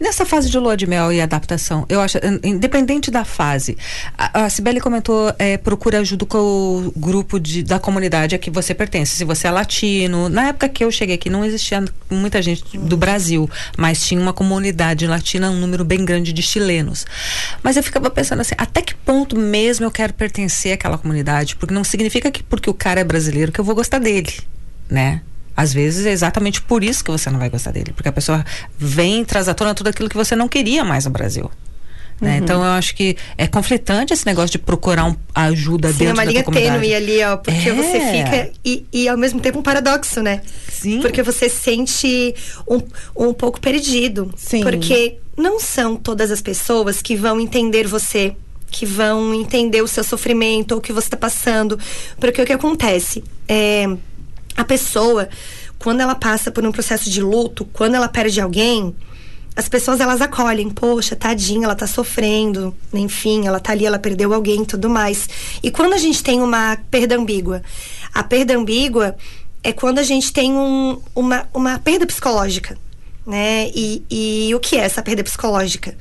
Nessa 0.00 0.24
fase 0.24 0.50
de 0.50 0.58
lua 0.58 0.76
de 0.76 0.86
mel 0.86 1.12
e 1.12 1.20
adaptação, 1.20 1.86
eu 1.88 2.00
acho, 2.00 2.18
independente 2.42 3.10
da 3.10 3.24
fase, 3.24 3.76
a, 4.16 4.44
a 4.44 4.50
Cibele 4.50 4.80
comentou, 4.80 5.34
é, 5.38 5.56
procura 5.56 5.98
ajuda 6.00 6.26
com 6.26 6.38
o 6.38 6.92
grupo 6.96 7.38
de, 7.38 7.62
da 7.62 7.78
comunidade 7.78 8.34
a 8.34 8.38
que 8.38 8.50
você 8.50 8.74
pertence. 8.74 9.16
Se 9.16 9.24
você 9.24 9.46
é 9.46 9.50
latino, 9.50 10.28
na 10.28 10.48
época 10.48 10.68
que 10.68 10.84
eu 10.84 10.90
cheguei 10.90 11.14
aqui 11.14 11.30
não 11.30 11.44
existia 11.44 11.84
muita 12.10 12.40
gente 12.42 12.76
do 12.78 12.96
Brasil, 12.96 13.48
mas 13.76 14.04
tinha 14.04 14.20
uma 14.20 14.32
comunidade 14.32 15.06
latina, 15.06 15.50
um 15.50 15.56
número 15.56 15.84
bem 15.84 16.04
grande 16.04 16.32
de 16.32 16.42
chilenos. 16.42 17.06
Mas 17.62 17.76
eu 17.76 17.82
ficava 17.82 18.10
pensando 18.10 18.40
assim, 18.40 18.54
até 18.58 18.82
que 18.82 18.94
ponto 18.94 19.36
mesmo 19.38 19.84
eu 19.84 19.90
quero 19.90 20.12
pertencer 20.14 20.72
àquela 20.72 20.98
comunidade? 20.98 21.56
Porque 21.56 21.74
não 21.74 21.84
significa 21.84 22.30
que 22.30 22.42
porque 22.42 22.70
o 22.70 22.74
cara 22.74 23.00
é 23.00 23.04
brasileiro 23.04 23.52
que 23.52 23.60
eu 23.60 23.64
vou 23.64 23.74
gostar 23.74 23.98
dele, 23.98 24.32
né? 24.88 25.22
Às 25.56 25.72
vezes 25.72 26.04
é 26.06 26.10
exatamente 26.10 26.60
por 26.60 26.82
isso 26.82 27.04
que 27.04 27.10
você 27.10 27.30
não 27.30 27.38
vai 27.38 27.48
gostar 27.48 27.70
dele, 27.70 27.92
porque 27.94 28.08
a 28.08 28.12
pessoa 28.12 28.44
vem 28.76 29.22
e 29.22 29.24
traz 29.24 29.48
à 29.48 29.54
tona 29.54 29.74
tudo 29.74 29.88
aquilo 29.88 30.08
que 30.08 30.16
você 30.16 30.34
não 30.34 30.48
queria 30.48 30.84
mais 30.84 31.04
no 31.04 31.10
Brasil. 31.10 31.50
Né? 32.20 32.38
Uhum. 32.38 32.44
Então 32.44 32.64
eu 32.64 32.70
acho 32.70 32.94
que 32.94 33.16
é 33.36 33.46
conflitante 33.46 34.12
esse 34.12 34.24
negócio 34.24 34.50
de 34.50 34.58
procurar 34.58 35.04
um, 35.04 35.16
ajuda 35.34 35.88
Sim, 35.88 35.98
dentro 35.98 36.10
é 36.10 36.12
uma 36.12 36.24
linha 36.24 36.44
tênue 36.44 36.94
ali, 36.94 37.22
ó, 37.24 37.36
porque 37.36 37.68
é. 37.68 37.72
você 37.72 38.00
fica 38.00 38.52
e, 38.64 38.86
e 38.92 39.08
ao 39.08 39.16
mesmo 39.16 39.40
tempo 39.40 39.58
um 39.58 39.62
paradoxo, 39.62 40.22
né? 40.22 40.40
Sim. 40.70 41.00
Porque 41.00 41.22
você 41.22 41.48
sente 41.48 42.34
um, 42.68 42.80
um 43.28 43.34
pouco 43.34 43.60
perdido, 43.60 44.32
Sim. 44.36 44.62
porque 44.62 45.18
não 45.36 45.58
são 45.58 45.96
todas 45.96 46.30
as 46.30 46.40
pessoas 46.40 47.02
que 47.02 47.16
vão 47.16 47.40
entender 47.40 47.86
você, 47.86 48.34
que 48.70 48.86
vão 48.86 49.34
entender 49.34 49.82
o 49.82 49.88
seu 49.88 50.04
sofrimento 50.04 50.72
ou 50.72 50.78
o 50.78 50.80
que 50.80 50.92
você 50.92 51.08
está 51.08 51.16
passando, 51.16 51.78
porque 52.18 52.40
o 52.40 52.46
que 52.46 52.52
acontece 52.52 53.24
é 53.48 53.88
a 54.56 54.64
pessoa, 54.64 55.28
quando 55.78 56.00
ela 56.00 56.14
passa 56.14 56.50
por 56.50 56.64
um 56.64 56.72
processo 56.72 57.10
de 57.10 57.20
luto, 57.20 57.64
quando 57.72 57.94
ela 57.94 58.08
perde 58.08 58.40
alguém, 58.40 58.94
as 59.56 59.68
pessoas 59.68 60.00
elas 60.00 60.20
acolhem, 60.20 60.68
poxa, 60.70 61.14
tadinha, 61.14 61.64
ela 61.64 61.76
tá 61.76 61.86
sofrendo, 61.86 62.74
enfim, 62.92 63.46
ela 63.46 63.60
tá 63.60 63.72
ali, 63.72 63.86
ela 63.86 63.98
perdeu 63.98 64.34
alguém 64.34 64.62
e 64.62 64.66
tudo 64.66 64.90
mais. 64.90 65.28
E 65.62 65.70
quando 65.70 65.92
a 65.92 65.98
gente 65.98 66.22
tem 66.22 66.40
uma 66.40 66.76
perda 66.90 67.16
ambígua, 67.16 67.62
a 68.12 68.22
perda 68.22 68.56
ambígua 68.56 69.16
é 69.62 69.72
quando 69.72 69.98
a 69.98 70.02
gente 70.02 70.32
tem 70.32 70.52
um, 70.52 71.00
uma, 71.14 71.48
uma 71.54 71.78
perda 71.78 72.06
psicológica, 72.06 72.76
né? 73.26 73.70
E, 73.74 74.02
e 74.10 74.54
o 74.54 74.60
que 74.60 74.76
é 74.76 74.80
essa 74.80 75.02
perda 75.02 75.22
psicológica? 75.22 75.96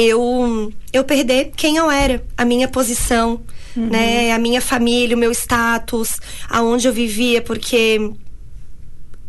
Eu, 0.00 0.72
eu 0.92 1.02
perder 1.02 1.50
quem 1.56 1.76
eu 1.76 1.90
era, 1.90 2.24
a 2.36 2.44
minha 2.44 2.68
posição, 2.68 3.40
uhum. 3.76 3.88
né? 3.88 4.32
A 4.32 4.38
minha 4.38 4.60
família, 4.60 5.16
o 5.16 5.18
meu 5.18 5.32
status, 5.32 6.20
aonde 6.48 6.86
eu 6.86 6.92
vivia, 6.92 7.42
porque 7.42 8.12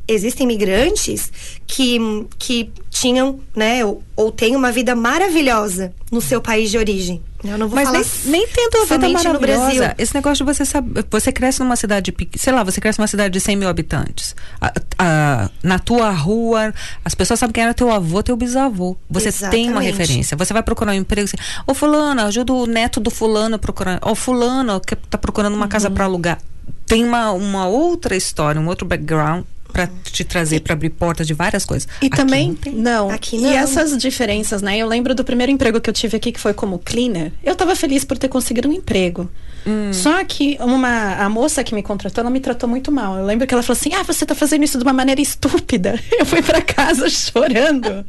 existem 0.07 0.43
imigrantes 0.43 1.31
que, 1.65 1.97
que 2.37 2.71
tinham, 2.89 3.39
né, 3.55 3.85
ou, 3.85 4.03
ou 4.15 4.31
têm 4.31 4.55
uma 4.55 4.71
vida 4.71 4.95
maravilhosa 4.95 5.93
no 6.11 6.19
seu 6.19 6.41
país 6.41 6.69
de 6.71 6.77
origem. 6.77 7.21
Eu 7.43 7.57
não 7.57 7.69
vou 7.69 7.75
Mas 7.75 7.87
falar 7.87 7.99
nem, 8.25 8.31
nem 8.31 8.47
tendo 8.47 8.77
a 8.77 8.85
vida 8.85 9.09
maravilhosa. 9.09 9.33
no 9.33 9.39
Brasil. 9.39 9.83
Esse 9.97 10.13
negócio 10.13 10.45
de 10.45 10.53
você 10.53 10.65
saber, 10.65 11.05
você 11.09 11.31
cresce 11.31 11.59
numa 11.61 11.75
cidade, 11.75 12.13
sei 12.35 12.51
lá, 12.51 12.63
você 12.63 12.81
cresce 12.81 12.99
numa 12.99 13.07
cidade 13.07 13.31
de 13.31 13.39
100 13.39 13.55
mil 13.55 13.69
habitantes. 13.69 14.35
A, 14.59 14.73
a, 14.97 15.49
na 15.63 15.79
tua 15.79 16.09
rua, 16.09 16.73
as 17.03 17.15
pessoas 17.15 17.39
sabem 17.39 17.53
quem 17.53 17.63
era 17.63 17.73
teu 17.73 17.91
avô, 17.91 18.21
teu 18.21 18.35
bisavô. 18.35 18.97
Você 19.09 19.29
Exatamente. 19.29 19.51
tem 19.51 19.71
uma 19.71 19.81
referência. 19.81 20.35
Você 20.35 20.51
vai 20.51 20.63
procurar 20.63 20.91
um 20.91 20.95
emprego 20.95 21.25
assim, 21.25 21.37
ô 21.65 21.73
fulano, 21.73 22.21
ajuda 22.21 22.51
o 22.51 22.65
neto 22.65 22.99
do 22.99 23.09
fulano 23.09 23.55
a 23.55 23.59
procurar, 23.59 23.99
ô 24.01 24.15
fulano 24.15 24.79
que 24.81 24.95
tá 24.95 25.17
procurando 25.17 25.53
uma 25.53 25.65
uhum. 25.65 25.69
casa 25.69 25.89
para 25.89 26.03
alugar. 26.03 26.39
Tem 26.85 27.05
uma, 27.05 27.31
uma 27.31 27.67
outra 27.67 28.15
história, 28.15 28.59
um 28.59 28.67
outro 28.67 28.85
background 28.85 29.45
para 29.71 29.87
te 30.03 30.23
trazer 30.23 30.61
para 30.61 30.73
abrir 30.73 30.89
portas 30.89 31.27
de 31.27 31.33
várias 31.33 31.65
coisas. 31.65 31.87
E 32.01 32.07
aqui 32.07 32.15
também 32.15 32.57
não, 32.67 33.07
não. 33.07 33.09
Aqui 33.11 33.37
não. 33.37 33.51
E 33.51 33.55
essas 33.55 33.97
diferenças, 33.97 34.61
né? 34.61 34.77
Eu 34.77 34.87
lembro 34.87 35.15
do 35.15 35.23
primeiro 35.23 35.51
emprego 35.51 35.79
que 35.79 35.89
eu 35.89 35.93
tive 35.93 36.17
aqui 36.17 36.31
que 36.31 36.39
foi 36.39 36.53
como 36.53 36.79
cleaner. 36.79 37.31
Eu 37.43 37.53
estava 37.53 37.75
feliz 37.75 38.03
por 38.03 38.17
ter 38.17 38.27
conseguido 38.27 38.67
um 38.67 38.73
emprego. 38.73 39.29
Hum. 39.65 39.91
Só 39.93 40.23
que 40.23 40.57
uma 40.61 41.15
a 41.15 41.29
moça 41.29 41.63
que 41.63 41.75
me 41.75 41.83
contratou, 41.83 42.21
ela 42.21 42.29
me 42.29 42.39
tratou 42.39 42.67
muito 42.67 42.91
mal. 42.91 43.17
Eu 43.17 43.25
lembro 43.25 43.45
que 43.45 43.53
ela 43.53 43.63
falou 43.63 43.77
assim: 43.77 43.93
"Ah, 43.93 44.03
você 44.03 44.23
está 44.23 44.35
fazendo 44.35 44.63
isso 44.63 44.77
de 44.77 44.83
uma 44.83 44.93
maneira 44.93 45.21
estúpida". 45.21 45.99
Eu 46.17 46.25
fui 46.25 46.41
para 46.41 46.61
casa 46.61 47.09
chorando. 47.09 48.05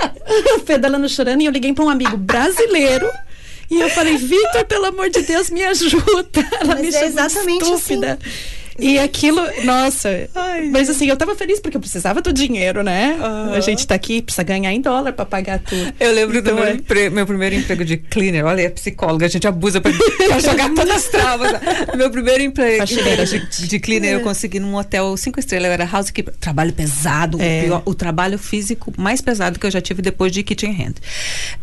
Pedalando 0.64 1.08
chorando 1.08 1.42
e 1.42 1.44
eu 1.44 1.52
liguei 1.52 1.72
para 1.72 1.84
um 1.84 1.90
amigo 1.90 2.16
brasileiro 2.16 3.08
e 3.70 3.80
eu 3.80 3.88
falei, 3.90 4.16
Vitor, 4.16 4.64
pelo 4.66 4.86
amor 4.86 5.10
de 5.10 5.22
Deus, 5.22 5.50
me 5.50 5.64
ajuda. 5.64 6.46
Ela 6.60 6.74
Mas 6.74 6.80
me 6.80 6.88
é 6.88 6.92
chamou 6.92 7.08
exatamente 7.08 7.64
estúpida. 7.64 8.18
Assim. 8.20 8.63
E 8.78 8.98
aquilo, 8.98 9.40
nossa. 9.64 10.28
Ai, 10.34 10.68
mas 10.70 10.90
assim, 10.90 11.06
eu 11.06 11.16
tava 11.16 11.34
feliz 11.34 11.60
porque 11.60 11.76
eu 11.76 11.80
precisava 11.80 12.20
do 12.20 12.32
dinheiro, 12.32 12.82
né? 12.82 13.16
Uhum. 13.20 13.52
A 13.54 13.60
gente 13.60 13.86
tá 13.86 13.94
aqui, 13.94 14.20
precisa 14.20 14.42
ganhar 14.42 14.72
em 14.72 14.80
dólar 14.80 15.12
pra 15.12 15.24
pagar 15.24 15.60
tudo. 15.60 15.92
Eu 16.00 16.12
lembro 16.12 16.38
então, 16.38 16.54
do 16.54 16.60
meu, 16.60 16.70
é... 16.70 16.74
empre... 16.74 17.10
meu, 17.10 17.26
primeiro 17.26 17.54
emprego 17.54 17.84
de 17.84 17.96
cleaner. 17.96 18.44
Olha, 18.44 18.62
é 18.62 18.68
psicóloga, 18.68 19.26
a 19.26 19.28
gente 19.28 19.46
abusa 19.46 19.80
pra, 19.80 19.92
pra 19.92 20.38
jogar 20.40 20.74
todas 20.74 20.96
as 20.96 21.08
travas. 21.08 21.52
Meu 21.94 22.10
primeiro 22.10 22.42
emprego 22.42 22.84
de, 22.84 23.66
de 23.66 23.78
cleaner 23.78 24.12
é. 24.12 24.14
eu 24.16 24.20
consegui 24.20 24.58
num 24.58 24.74
hotel 24.74 25.16
cinco 25.16 25.38
estrelas. 25.38 25.68
Eu 25.68 25.72
era 25.72 25.88
housekeeper. 25.90 26.34
Trabalho 26.40 26.72
pesado, 26.72 27.40
é. 27.40 27.60
o, 27.60 27.64
pior, 27.64 27.82
o 27.84 27.94
trabalho 27.94 28.38
físico 28.38 28.92
mais 28.96 29.20
pesado 29.20 29.58
que 29.58 29.66
eu 29.66 29.70
já 29.70 29.80
tive 29.80 30.02
depois 30.02 30.32
de 30.32 30.42
kitchen 30.42 30.72
hand. 30.72 30.94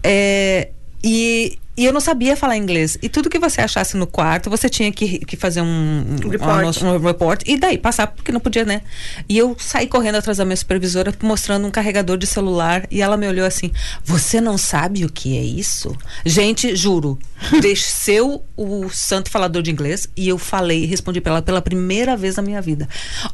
É, 0.03 0.69
e 1.03 1.57
e 1.81 1.85
eu 1.85 1.91
não 1.91 2.00
sabia 2.00 2.35
falar 2.38 2.57
inglês. 2.57 2.95
E 3.01 3.09
tudo 3.09 3.27
que 3.27 3.39
você 3.39 3.59
achasse 3.59 3.97
no 3.97 4.05
quarto, 4.05 4.51
você 4.51 4.69
tinha 4.69 4.91
que, 4.91 5.17
que 5.25 5.35
fazer 5.35 5.61
um, 5.61 6.15
report. 6.29 6.83
Um, 6.83 6.89
um, 6.89 6.97
report. 7.00 7.41
E 7.47 7.57
daí 7.57 7.75
passar, 7.75 8.05
porque 8.05 8.31
não 8.31 8.39
podia, 8.39 8.63
né? 8.63 8.83
E 9.27 9.35
eu 9.35 9.55
saí 9.57 9.88
correndo 9.88 10.17
atrás 10.17 10.38
da 10.38 10.45
minha 10.45 10.55
supervisora, 10.55 11.11
mostrando 11.23 11.65
um 11.65 11.71
carregador 11.71 12.19
de 12.19 12.27
celular. 12.27 12.85
E 12.91 13.01
ela 13.01 13.17
me 13.17 13.27
olhou 13.27 13.47
assim: 13.47 13.71
Você 14.05 14.39
não 14.39 14.59
sabe 14.59 15.05
o 15.05 15.11
que 15.11 15.35
é 15.35 15.41
isso? 15.41 15.97
Gente, 16.23 16.75
juro, 16.75 17.17
desceu 17.59 18.45
o 18.55 18.88
santo 18.89 19.31
falador 19.31 19.63
de 19.63 19.71
inglês 19.71 20.07
e 20.15 20.29
eu 20.29 20.38
falei, 20.38 20.85
respondi 20.85 21.19
para 21.19 21.31
ela 21.33 21.41
pela 21.41 21.61
primeira 21.61 22.15
vez 22.15 22.35
na 22.35 22.43
minha 22.43 22.61
vida. 22.61 22.88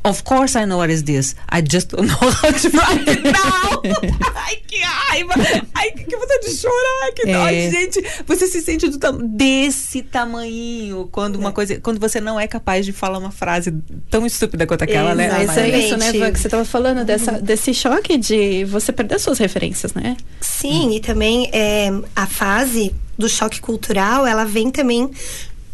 Of 0.03 0.23
course 0.23 0.57
I 0.57 0.65
know 0.65 0.77
what 0.77 0.93
is 0.93 1.03
this. 1.03 1.35
I 1.51 1.61
just 1.69 1.89
don't 1.89 2.07
know 2.07 2.17
how 2.17 2.53
to 2.53 2.69
write 2.77 3.09
it 3.09 3.23
now. 3.23 3.81
Ai, 4.35 4.55
que 4.65 4.79
raiva! 4.79 5.33
Ai, 5.75 5.91
que 5.91 6.15
vontade 6.15 6.45
de 6.47 6.55
chorar! 6.55 7.11
Que 7.13 7.29
é. 7.29 7.71
gente! 7.71 8.03
Você 8.25 8.36
se 8.45 8.61
sente 8.61 8.87
desse 9.23 10.03
tamanho 10.03 11.07
quando 11.11 11.37
uma 11.37 11.51
coisa, 11.51 11.79
quando 11.79 11.99
você 11.99 12.21
não 12.21 12.39
é 12.39 12.45
capaz 12.45 12.85
de 12.85 12.91
falar 12.91 13.17
uma 13.17 13.31
frase 13.31 13.73
tão 14.09 14.25
estúpida 14.25 14.67
quanto 14.67 14.83
aquela, 14.83 15.15
né? 15.15 15.29
Mas 15.31 15.57
é 15.57 15.79
isso, 15.79 15.97
né, 15.97 16.13
Van, 16.13 16.31
que 16.31 16.39
você 16.39 16.47
estava 16.47 16.65
falando 16.65 17.03
dessa, 17.03 17.33
uhum. 17.33 17.41
desse 17.41 17.73
choque 17.73 18.17
de 18.17 18.65
você 18.65 18.91
perder 18.91 19.19
suas 19.19 19.39
referências, 19.39 19.93
né? 19.93 20.15
Sim, 20.41 20.95
e 20.95 20.99
também 20.99 21.49
é, 21.51 21.89
a 22.15 22.27
fase 22.27 22.93
do 23.17 23.27
choque 23.27 23.59
cultural, 23.59 24.27
ela 24.27 24.45
vem 24.45 24.69
também 24.69 25.09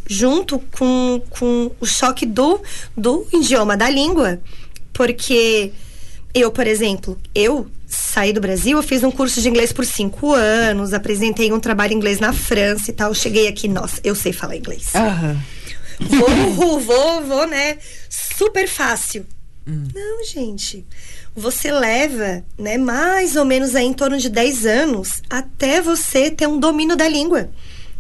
junto 0.08 0.60
com, 0.78 1.22
com 1.30 1.72
o 1.80 1.86
choque 1.86 2.26
do, 2.26 2.62
do 2.96 3.28
idioma, 3.34 3.76
da 3.76 3.90
língua. 3.90 4.40
Porque 4.94 5.72
eu, 6.34 6.52
por 6.52 6.66
exemplo, 6.66 7.18
eu 7.34 7.68
saí 7.88 8.34
do 8.34 8.42
Brasil, 8.42 8.78
eu 8.78 8.84
fiz 8.84 9.04
um 9.04 9.12
curso 9.12 9.40
de 9.42 9.48
inglês 9.48 9.72
por 9.72 9.86
cinco 9.86 10.34
anos, 10.34 10.94
apresentei 10.94 11.52
um 11.54 11.60
trabalho 11.60 11.94
em 11.94 11.98
inglês 11.98 12.20
na 12.20 12.34
França 12.34 12.90
e 12.90 12.94
tal. 12.94 13.14
Cheguei 13.14 13.48
aqui, 13.48 13.68
nossa, 13.68 14.02
eu 14.04 14.16
sei 14.16 14.34
falar 14.34 14.56
inglês. 14.56 14.92
Uhum. 14.96 15.40
Vou, 16.56 16.80
vou, 16.80 17.22
vou, 17.22 17.48
né? 17.48 17.78
Super 18.10 18.68
fácil. 18.68 19.26
Hum. 19.68 19.88
Não, 19.94 20.26
gente. 20.26 20.86
Você 21.36 21.72
leva, 21.72 22.44
né, 22.58 22.78
mais 22.78 23.36
ou 23.36 23.46
menos 23.46 23.76
aí 23.76 23.86
em 23.86 23.94
torno 23.94 24.18
de 24.18 24.30
10 24.30 24.66
anos 24.66 25.22
até 25.30 25.82
você 25.82 26.30
ter 26.30 26.48
um 26.48 26.60
domínio 26.60 26.96
da 26.96 27.08
língua. 27.08 27.50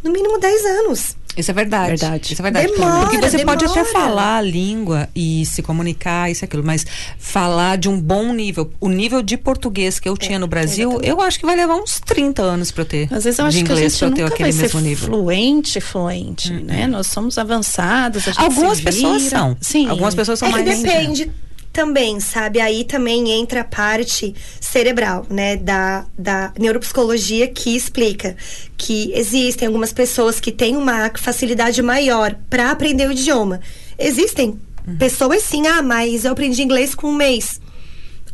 No 0.03 0.11
mínimo 0.11 0.39
10 0.39 0.65
anos. 0.65 1.15
Isso 1.35 1.51
é 1.51 1.53
verdade. 1.53 1.89
verdade. 1.89 2.33
Isso 2.33 2.41
é 2.41 2.43
verdade. 2.43 2.67
Demora, 2.71 2.99
Porque 3.01 3.17
você 3.17 3.37
demora. 3.37 3.57
pode 3.57 3.71
até 3.71 3.85
falar 3.91 4.37
a 4.37 4.41
língua 4.41 5.09
e 5.15 5.45
se 5.45 5.61
comunicar, 5.61 6.29
isso 6.31 6.43
e 6.43 6.45
aquilo, 6.45 6.63
mas 6.63 6.85
falar 7.17 7.77
de 7.77 7.89
um 7.89 7.99
bom 7.99 8.33
nível. 8.33 8.71
O 8.79 8.89
nível 8.89 9.21
de 9.21 9.37
português 9.37 9.99
que 9.99 10.07
eu 10.07 10.17
tinha 10.17 10.37
no 10.37 10.47
Brasil, 10.47 10.99
eu 11.01 11.21
acho 11.21 11.39
que 11.39 11.45
vai 11.45 11.55
levar 11.55 11.75
uns 11.75 11.99
30 11.99 12.41
anos 12.41 12.71
para 12.71 12.81
eu 12.81 12.85
ter. 12.85 13.07
Às 13.11 13.23
vezes 13.23 13.39
eu 13.39 13.45
acho 13.45 13.63
que 13.63 13.71
a 13.71 13.75
gente 13.75 14.05
nunca 14.05 14.37
vai 14.37 14.51
ser 14.51 14.75
nível. 14.81 15.07
fluente, 15.07 15.81
fluente, 15.81 16.51
hum, 16.51 16.63
né? 16.65 16.87
Nós 16.87 17.07
somos 17.07 17.37
avançados, 17.37 18.23
Algumas 18.37 18.79
pessoas 18.79 19.23
são. 19.23 19.57
Sim. 19.59 19.87
Algumas 19.87 20.15
pessoas 20.15 20.39
são 20.39 20.47
é 20.47 20.51
mais... 20.51 20.65
depende 20.65 21.31
também, 21.73 22.19
sabe? 22.19 22.61
Aí 22.61 22.83
também 22.83 23.31
entra 23.31 23.61
a 23.61 23.63
parte 23.65 24.35
cerebral, 24.61 25.25
né? 25.27 25.57
Da, 25.57 26.05
da 26.17 26.53
neuropsicologia 26.57 27.47
que 27.47 27.75
explica 27.75 28.37
que 28.77 29.11
existem 29.15 29.67
algumas 29.67 29.91
pessoas 29.91 30.39
que 30.39 30.51
têm 30.51 30.77
uma 30.77 31.11
facilidade 31.17 31.81
maior 31.81 32.35
para 32.47 32.69
aprender 32.69 33.09
o 33.09 33.11
idioma. 33.11 33.59
Existem 33.97 34.59
uhum. 34.87 34.97
pessoas 34.97 35.41
sim, 35.41 35.65
ah, 35.65 35.81
mas 35.81 36.25
eu 36.25 36.31
aprendi 36.31 36.61
inglês 36.61 36.93
com 36.93 37.07
um 37.07 37.15
mês. 37.15 37.59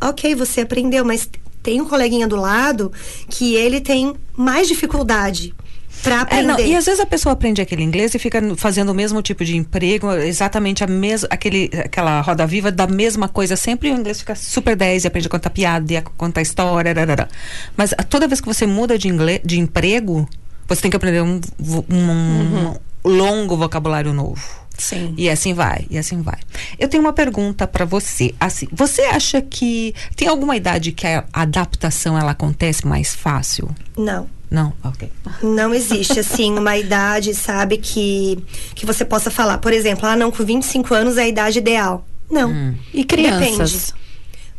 Ok, 0.02 0.34
você 0.34 0.60
aprendeu, 0.60 1.04
mas 1.04 1.28
tem 1.62 1.80
um 1.80 1.86
coleguinha 1.86 2.28
do 2.28 2.36
lado 2.36 2.92
que 3.28 3.54
ele 3.54 3.80
tem 3.80 4.14
mais 4.36 4.68
dificuldade 4.68 5.54
para 6.02 6.22
aprender. 6.22 6.42
É, 6.42 6.46
não, 6.46 6.60
e 6.60 6.76
às 6.76 6.86
vezes 6.86 7.00
a 7.00 7.06
pessoa 7.06 7.32
aprende 7.32 7.60
aquele 7.60 7.82
inglês 7.82 8.14
e 8.14 8.18
fica 8.18 8.40
fazendo 8.56 8.90
o 8.90 8.94
mesmo 8.94 9.20
tipo 9.22 9.44
de 9.44 9.56
emprego, 9.56 10.12
exatamente 10.12 10.82
a 10.82 10.86
mesma, 10.86 11.28
aquele, 11.30 11.70
aquela 11.84 12.20
roda 12.20 12.46
viva 12.46 12.70
da 12.70 12.86
mesma 12.86 13.28
coisa 13.28 13.56
sempre, 13.56 13.88
e 13.88 13.92
o 13.92 13.96
inglês 13.96 14.20
fica 14.20 14.34
super 14.34 14.76
10 14.76 15.04
e 15.04 15.06
aprende 15.06 15.26
a 15.26 15.30
contar 15.30 15.50
piada 15.50 15.92
e 15.92 15.96
a 15.96 16.02
contar 16.02 16.42
história, 16.42 16.92
rarara. 16.92 17.28
mas 17.76 17.94
toda 18.08 18.26
vez 18.26 18.40
que 18.40 18.46
você 18.46 18.66
muda 18.66 18.98
de, 18.98 19.08
inglês, 19.08 19.40
de 19.44 19.58
emprego, 19.58 20.28
você 20.68 20.82
tem 20.82 20.90
que 20.90 20.96
aprender 20.96 21.22
um, 21.22 21.40
um, 21.60 21.84
uhum. 21.90 22.74
um 23.04 23.08
longo 23.08 23.56
vocabulário 23.56 24.12
novo. 24.12 24.60
Sim. 24.80 25.14
E 25.16 25.28
assim 25.28 25.52
vai, 25.52 25.86
e 25.90 25.98
assim 25.98 26.22
vai. 26.22 26.38
Eu 26.78 26.88
tenho 26.88 27.02
uma 27.02 27.12
pergunta 27.12 27.66
para 27.66 27.84
você. 27.84 28.34
Assim, 28.40 28.66
você 28.72 29.02
acha 29.02 29.42
que 29.42 29.94
tem 30.16 30.26
alguma 30.26 30.56
idade 30.56 30.92
que 30.92 31.06
a 31.06 31.24
adaptação 31.32 32.18
ela 32.18 32.30
acontece 32.30 32.86
mais 32.86 33.14
fácil? 33.14 33.68
Não. 33.96 34.26
Não, 34.50 34.72
ok. 34.82 35.10
Não 35.42 35.72
existe, 35.72 36.18
assim, 36.18 36.58
uma 36.58 36.76
idade, 36.76 37.32
sabe, 37.34 37.78
que, 37.78 38.38
que 38.74 38.84
você 38.84 39.04
possa 39.04 39.30
falar. 39.30 39.58
Por 39.58 39.72
exemplo, 39.72 40.06
ah, 40.06 40.16
não, 40.16 40.30
com 40.30 40.44
25 40.44 40.92
anos 40.92 41.16
é 41.16 41.22
a 41.22 41.28
idade 41.28 41.58
ideal. 41.58 42.04
Não. 42.28 42.50
Hum. 42.50 42.74
E 42.92 43.04
crianças? 43.04 43.70
Depende. 43.70 44.00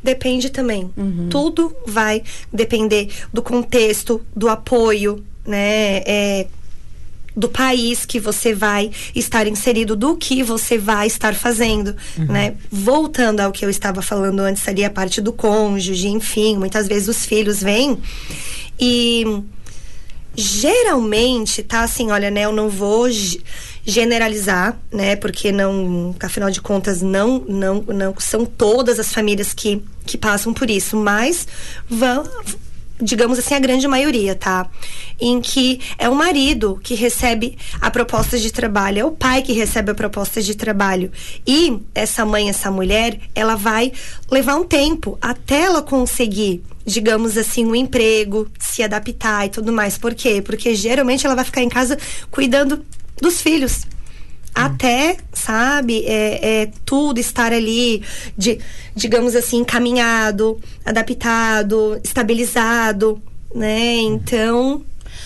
Depende 0.04 0.50
também. 0.50 0.90
Uhum. 0.96 1.28
Tudo 1.30 1.76
vai 1.86 2.24
depender 2.52 3.10
do 3.32 3.42
contexto, 3.42 4.26
do 4.36 4.50
apoio, 4.50 5.24
né? 5.46 5.98
É, 6.06 6.48
do 7.36 7.48
país 7.48 8.06
que 8.06 8.20
você 8.20 8.54
vai 8.54 8.92
estar 9.16 9.48
inserido, 9.48 9.96
do 9.96 10.18
que 10.18 10.44
você 10.44 10.78
vai 10.78 11.08
estar 11.08 11.34
fazendo, 11.34 11.96
uhum. 12.18 12.26
né? 12.26 12.56
Voltando 12.70 13.42
ao 13.42 13.52
que 13.52 13.64
eu 13.64 13.70
estava 13.70 14.02
falando 14.02 14.40
antes 14.40 14.68
ali, 14.68 14.84
a 14.84 14.90
parte 14.90 15.22
do 15.22 15.32
cônjuge, 15.32 16.08
enfim, 16.08 16.58
muitas 16.58 16.88
vezes 16.88 17.08
os 17.08 17.26
filhos 17.26 17.62
vêm 17.62 17.98
e 18.80 19.44
geralmente 20.36 21.62
tá 21.64 21.82
assim, 21.82 22.12
olha, 22.12 22.32
né, 22.32 22.46
eu 22.46 22.52
não 22.52 22.70
vou 22.70 23.08
generalizar, 23.86 24.78
né, 24.92 25.16
porque 25.16 25.52
não, 25.52 26.16
afinal 26.22 26.50
de 26.50 26.62
contas 26.62 27.02
não 27.02 27.40
não 27.48 27.82
não 27.82 28.16
são 28.18 28.46
todas 28.46 29.00
as 29.00 29.14
famílias 29.14 29.54
que 29.54 29.84
que 30.06 30.18
passam 30.18 30.54
por 30.54 30.70
isso, 30.70 30.96
mas 30.98 31.48
vão 31.90 32.24
digamos 33.02 33.40
assim, 33.40 33.56
a 33.56 33.60
grande 33.60 33.88
maioria, 33.88 34.36
tá? 34.36 34.70
Em 35.20 35.42
que 35.42 35.80
é 35.98 36.08
o 36.08 36.16
marido 36.16 36.80
que 36.84 36.94
recebe 36.94 37.58
a 37.80 37.90
proposta 37.90 38.38
de 38.38 38.52
trabalho, 38.52 39.00
é 39.00 39.06
o 39.06 39.12
pai 39.12 39.42
que 39.42 39.54
recebe 39.54 39.92
a 39.92 39.96
proposta 39.96 40.42
de 40.42 40.56
trabalho. 40.56 41.12
E 41.46 41.80
essa 41.96 42.26
mãe, 42.26 42.50
essa 42.50 42.70
mulher, 42.70 43.20
ela 43.34 43.56
vai 43.56 43.92
levar 44.30 44.56
um 44.56 44.64
tempo 44.64 45.18
até 45.22 45.64
ela 45.64 45.82
conseguir 45.82 46.64
digamos 46.86 47.38
assim, 47.38 47.66
um 47.66 47.76
emprego, 47.76 48.48
se 48.60 48.84
adaptar 48.84 49.46
e 49.46 49.50
tudo 49.50 49.72
mais. 49.72 49.98
Por 49.98 50.14
quê? 50.14 50.42
Porque 50.42 50.76
geralmente 50.76 51.26
ela 51.26 51.36
vai 51.36 51.46
ficar 51.46 51.62
em 51.62 51.70
casa 51.70 51.98
cuidando 52.30 52.84
dos 53.22 53.42
filhos. 53.42 53.86
Até, 54.54 55.18
sabe, 55.32 56.04
é, 56.06 56.62
é, 56.62 56.72
tudo 56.86 57.20
estar 57.20 57.54
ali, 57.54 58.04
de, 58.38 58.60
digamos 58.94 59.34
assim, 59.34 59.60
encaminhado, 59.60 60.60
adaptado, 60.84 62.00
estabilizado, 62.04 63.22
né? 63.56 63.96
Então, 63.96 64.84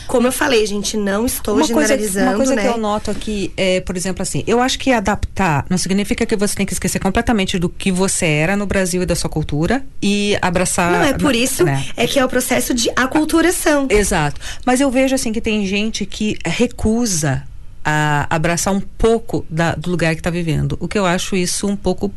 como 0.07 0.27
eu 0.27 0.31
falei, 0.31 0.65
gente, 0.65 0.97
não 0.97 1.25
estou 1.25 1.55
uma 1.55 1.65
generalizando, 1.65 2.03
coisa, 2.03 2.29
Uma 2.29 2.37
coisa 2.37 2.55
né? 2.55 2.61
que 2.61 2.67
eu 2.67 2.77
noto 2.77 3.11
aqui 3.11 3.51
é, 3.57 3.81
por 3.81 3.95
exemplo, 3.95 4.21
assim, 4.21 4.43
eu 4.47 4.61
acho 4.61 4.77
que 4.79 4.91
adaptar 4.91 5.65
não 5.69 5.77
significa 5.77 6.25
que 6.25 6.35
você 6.35 6.55
tem 6.55 6.65
que 6.65 6.73
esquecer 6.73 6.99
completamente 6.99 7.57
do 7.57 7.69
que 7.69 7.91
você 7.91 8.25
era 8.25 8.55
no 8.55 8.65
Brasil 8.65 9.01
e 9.01 9.05
da 9.05 9.15
sua 9.15 9.29
cultura 9.29 9.85
e 10.01 10.37
abraçar. 10.41 10.91
Não, 10.91 11.03
é 11.03 11.13
por 11.13 11.35
isso 11.35 11.63
né? 11.63 11.85
é 11.95 12.07
que 12.07 12.19
é 12.19 12.25
o 12.25 12.29
processo 12.29 12.73
de 12.73 12.89
aculturação. 12.95 13.87
Exato. 13.89 14.39
Mas 14.65 14.81
eu 14.81 14.89
vejo, 14.91 15.15
assim, 15.15 15.31
que 15.31 15.41
tem 15.41 15.65
gente 15.65 16.05
que 16.05 16.37
recusa 16.45 17.43
a 17.83 18.25
abraçar 18.29 18.73
um 18.73 18.79
pouco 18.81 19.45
da, 19.49 19.75
do 19.75 19.91
lugar 19.91 20.15
que 20.15 20.19
está 20.19 20.29
vivendo. 20.29 20.75
O 20.79 20.87
que 20.87 20.97
eu 20.97 21.05
acho 21.05 21.35
isso 21.35 21.67
um 21.67 21.75
pouco 21.75 22.11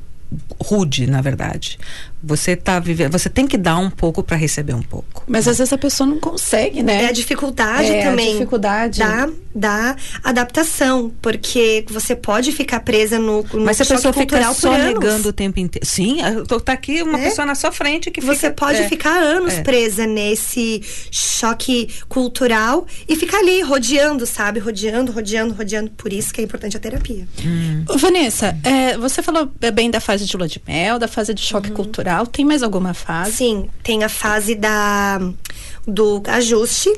rude, 0.62 1.07
na 1.07 1.20
verdade. 1.20 1.79
Você 2.22 2.57
tá 2.57 2.78
vivendo, 2.81 3.12
você 3.12 3.28
tem 3.28 3.46
que 3.46 3.57
dar 3.57 3.78
um 3.78 3.88
pouco 3.90 4.22
para 4.22 4.37
receber 4.37 4.74
um 4.74 4.83
pouco. 4.83 5.22
Mas 5.26 5.46
às 5.46 5.59
vezes 5.59 5.72
a 5.72 5.78
pessoa 5.78 6.09
não 6.09 6.18
consegue, 6.18 6.83
né? 6.83 7.04
É 7.04 7.09
a 7.09 7.12
dificuldade 7.12 7.90
É, 7.92 8.07
a 8.07 8.11
também. 8.11 8.33
dificuldade. 8.33 8.98
Da, 8.98 9.28
da 9.54 9.96
adaptação. 10.24 11.12
Porque 11.22 11.85
você 11.88 12.14
pode 12.16 12.52
ficar 12.52 12.81
presa 12.81 13.18
no, 13.18 13.42
no 13.52 13.64
Mas 13.64 13.76
se 13.76 13.83
a 13.83 13.87
pessoa 13.87 14.12
fica 14.12 14.26
cultural 14.26 14.54
só 14.54 14.76
negando 14.76 15.28
o 15.28 15.33
tempo 15.33 15.59
inteiro. 15.61 15.87
Sim, 15.87 16.20
eu 16.22 16.44
tô, 16.46 16.61
tá 16.61 16.72
aqui 16.72 17.02
uma 17.02 17.18
É. 17.20 17.24
pessoa 17.24 17.46
na 17.46 17.54
sua 17.54 17.70
frente 17.72 18.11
que 18.11 18.20
Você 18.20 18.48
fica- 18.48 18.52
pode 18.52 18.78
é. 18.78 18.88
ficar 18.88 19.16
anos 19.18 19.54
É. 19.54 19.62
presa 19.62 20.07
nesse 20.07 20.83
choque 21.11 21.88
cultural 22.09 22.87
e 23.09 23.16
ficar 23.16 23.38
ali 23.38 23.61
rodeando, 23.62 24.26
sabe? 24.26 24.59
Rodeando, 24.61 25.12
rodeando, 25.12 25.54
rodeando. 25.54 25.90
Por 25.90 26.12
isso 26.12 26.33
que 26.33 26.40
é 26.40 26.44
importante 26.44 26.76
a 26.76 26.81
terapia. 26.81 27.26
Ô, 27.88 27.96
Vanessa, 27.96 28.57
é, 28.64 28.96
você 28.98 29.22
falou 29.22 29.50
bem 29.72 29.90
da 29.90 30.00
fase 30.00 30.24
de 30.24 30.37
lua 30.37 30.48
de 30.48 30.61
mel, 30.66 30.98
da 30.98 31.09
fase 31.09 31.33
de 31.33 31.42
choque 31.42 31.70
cultural. 31.70 32.08
Tem 32.27 32.44
mais 32.44 32.62
alguma 32.62 32.94
fase? 32.94 33.33
Sim, 33.33 33.68
tem 33.83 34.05
a 34.05 34.09
fase 34.09 34.55
da 34.55 35.21
do 35.87 36.23
ajuste 36.27 36.92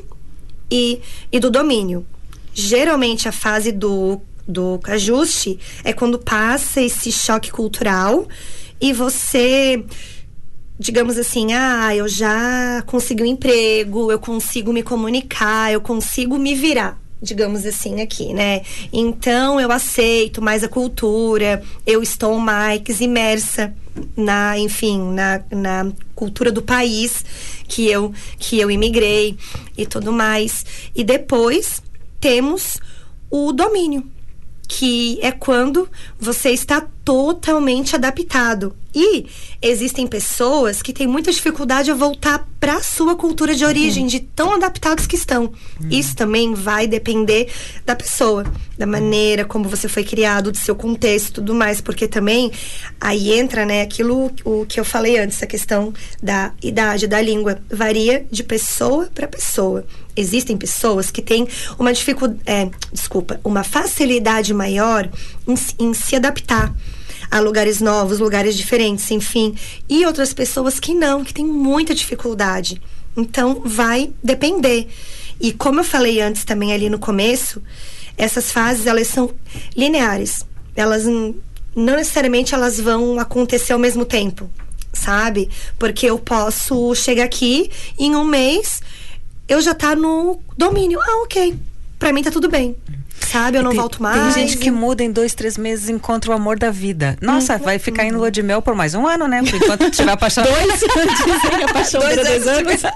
e, 0.71 1.01
e 1.31 1.39
do 1.39 1.51
domínio. 1.51 2.05
Geralmente 2.53 3.29
a 3.29 3.33
fase 3.33 3.71
do, 3.71 4.21
do 4.47 4.81
ajuste 4.85 5.59
é 5.85 5.93
quando 5.93 6.19
passa 6.19 6.81
esse 6.81 7.13
choque 7.13 7.51
cultural 7.51 8.27
e 8.81 8.93
você 8.93 9.85
digamos 10.79 11.19
assim, 11.19 11.53
ah, 11.53 11.95
eu 11.95 12.09
já 12.09 12.83
consegui 12.87 13.23
um 13.23 13.27
emprego, 13.27 14.11
eu 14.11 14.19
consigo 14.19 14.73
me 14.73 14.83
comunicar, 14.83 15.71
eu 15.71 15.81
consigo 15.81 16.39
me 16.39 16.55
virar. 16.55 16.99
Digamos 17.21 17.67
assim, 17.67 18.01
aqui, 18.01 18.33
né? 18.33 18.63
Então 18.91 19.61
eu 19.61 19.71
aceito 19.71 20.41
mais 20.41 20.65
a 20.65 20.69
cultura, 20.69 21.63
eu 21.87 22.03
estou 22.03 22.39
mais 22.39 22.99
imersa 22.99 23.75
na, 24.17 24.59
enfim, 24.59 25.13
na, 25.13 25.43
na 25.51 25.93
cultura 26.15 26.51
do 26.53 26.63
país 26.63 27.25
que 27.67 27.89
eu, 27.89 28.13
que 28.39 28.59
eu 28.59 28.71
imigrei 28.71 29.37
e 29.77 29.87
tudo 29.87 30.13
mais. 30.13 30.65
E 30.95 31.05
depois 31.05 31.83
temos 32.21 32.79
o 33.31 33.53
domínio, 33.53 34.05
que 34.69 35.19
é 35.23 35.33
quando 35.33 35.89
você 36.19 36.51
está 36.51 36.87
totalmente 37.05 37.95
adaptado. 37.95 38.75
E 38.95 39.27
existem 39.63 40.07
pessoas 40.07 40.83
que 40.83 40.93
têm 40.93 41.07
muita 41.07 41.31
dificuldade 41.31 41.91
a 41.91 41.95
voltar 41.95 42.47
para 42.59 42.75
a 42.75 42.83
sua 42.83 43.17
cultura 43.17 43.55
de 43.55 43.65
origem, 43.65 44.07
de 44.07 44.21
tão 44.21 44.55
adaptados 44.55 45.07
que 45.07 45.17
estão. 45.17 45.53
Isso 45.91 46.15
também 46.15 46.55
vai 46.55 46.87
depender 46.87 47.51
da 47.87 47.97
pessoa, 47.97 48.45
da 48.77 48.87
maneira 48.87 49.45
como 49.45 49.69
você 49.69 49.89
foi 49.89 50.05
criado, 50.05 50.53
do 50.53 50.59
seu 50.59 50.75
contexto 50.75 51.29
e 51.29 51.33
tudo 51.35 51.55
mais, 51.55 51.81
porque 51.81 52.07
também 52.07 52.51
aí 53.01 53.33
entra, 53.33 53.65
né, 53.65 53.81
aquilo 53.83 54.31
o 54.45 54.67
que 54.67 54.79
eu 54.79 54.85
falei 54.85 55.19
antes, 55.19 55.43
a 55.43 55.47
questão 55.47 55.93
da 56.23 56.53
idade 56.63 57.07
da 57.07 57.21
língua 57.21 57.59
varia 57.71 58.27
de 58.31 58.43
pessoa 58.43 59.09
para 59.15 59.27
pessoa. 59.27 59.87
Existem 60.17 60.57
pessoas 60.57 61.11
que 61.11 61.23
têm 61.23 61.49
uma 61.79 61.93
dificuldade, 61.93 62.41
é, 62.45 62.69
desculpa, 62.93 63.41
uma 63.43 63.65
facilidade 63.65 64.53
maior 64.53 65.09
em, 65.47 65.55
em 65.79 65.95
se 65.95 66.17
adaptar 66.17 66.75
a 67.31 67.41
lugares 67.41 67.81
novos, 67.81 68.19
lugares 68.19 68.57
diferentes, 68.57 69.11
enfim. 69.11 69.55
E 69.89 70.05
outras 70.07 70.33
pessoas 70.33 70.79
que 70.79 70.95
não, 70.95 71.25
que 71.25 71.35
têm 71.35 71.45
muita 71.45 71.95
dificuldade. 71.95 72.81
Então, 73.17 73.63
vai 73.65 74.13
depender. 74.23 74.89
E 75.41 75.53
como 75.53 75.81
eu 75.81 75.85
falei 75.85 76.21
antes 76.21 76.45
também 76.45 76.73
ali 76.73 76.89
no 76.89 76.99
começo, 76.99 77.63
essas 78.17 78.53
fases, 78.53 78.87
elas 78.87 79.07
são 79.07 79.31
lineares. 79.77 80.45
Elas 80.77 81.05
não 81.05 81.97
necessariamente 81.97 82.55
elas 82.55 82.79
vão 82.79 83.19
acontecer 83.19 83.73
ao 83.73 83.79
mesmo 83.79 84.05
tempo, 84.05 84.51
sabe? 84.93 85.49
Porque 85.79 86.07
eu 86.07 86.19
posso 86.19 86.95
chegar 86.95 87.25
aqui 87.25 87.71
em 87.99 88.15
um 88.15 88.25
mês 88.25 88.81
eu 89.51 89.61
já 89.61 89.75
tá 89.75 89.97
no 89.97 90.41
domínio. 90.57 91.01
Ah, 91.03 91.23
ok. 91.25 91.59
Pra 91.99 92.13
mim 92.13 92.23
tá 92.23 92.31
tudo 92.31 92.49
bem. 92.49 92.77
Sabe? 93.31 93.59
Eu 93.59 93.63
não 93.63 93.71
tem, 93.71 93.79
volto 93.81 94.03
mais. 94.03 94.35
Tem 94.35 94.47
gente 94.47 94.59
que 94.59 94.71
muda 94.71 95.03
em 95.05 95.11
dois, 95.13 95.35
três 95.35 95.57
meses 95.57 95.89
e 95.89 95.93
encontra 95.93 96.31
o 96.31 96.35
amor 96.35 96.59
da 96.59 96.71
vida. 96.71 97.17
Nossa, 97.21 97.59
vai 97.59 97.79
ficar 97.79 98.05
em 98.05 98.11
lua 98.11 98.31
de 98.31 98.43
mel 98.43 98.61
por 98.61 98.75
mais 98.75 98.95
um 98.95 99.07
ano, 99.07 99.29
né? 99.29 99.41
Por 99.43 99.55
enquanto 99.55 99.91
tiver 99.91 100.11
apaixonado. 100.13 100.51
Dois 100.53 100.81
dizem 100.81 101.65
a 101.65 101.73
paixão 101.73 102.01
Dois 102.01 102.17
dois 102.17 102.47
anos. 102.49 102.85
anos. 102.85 102.95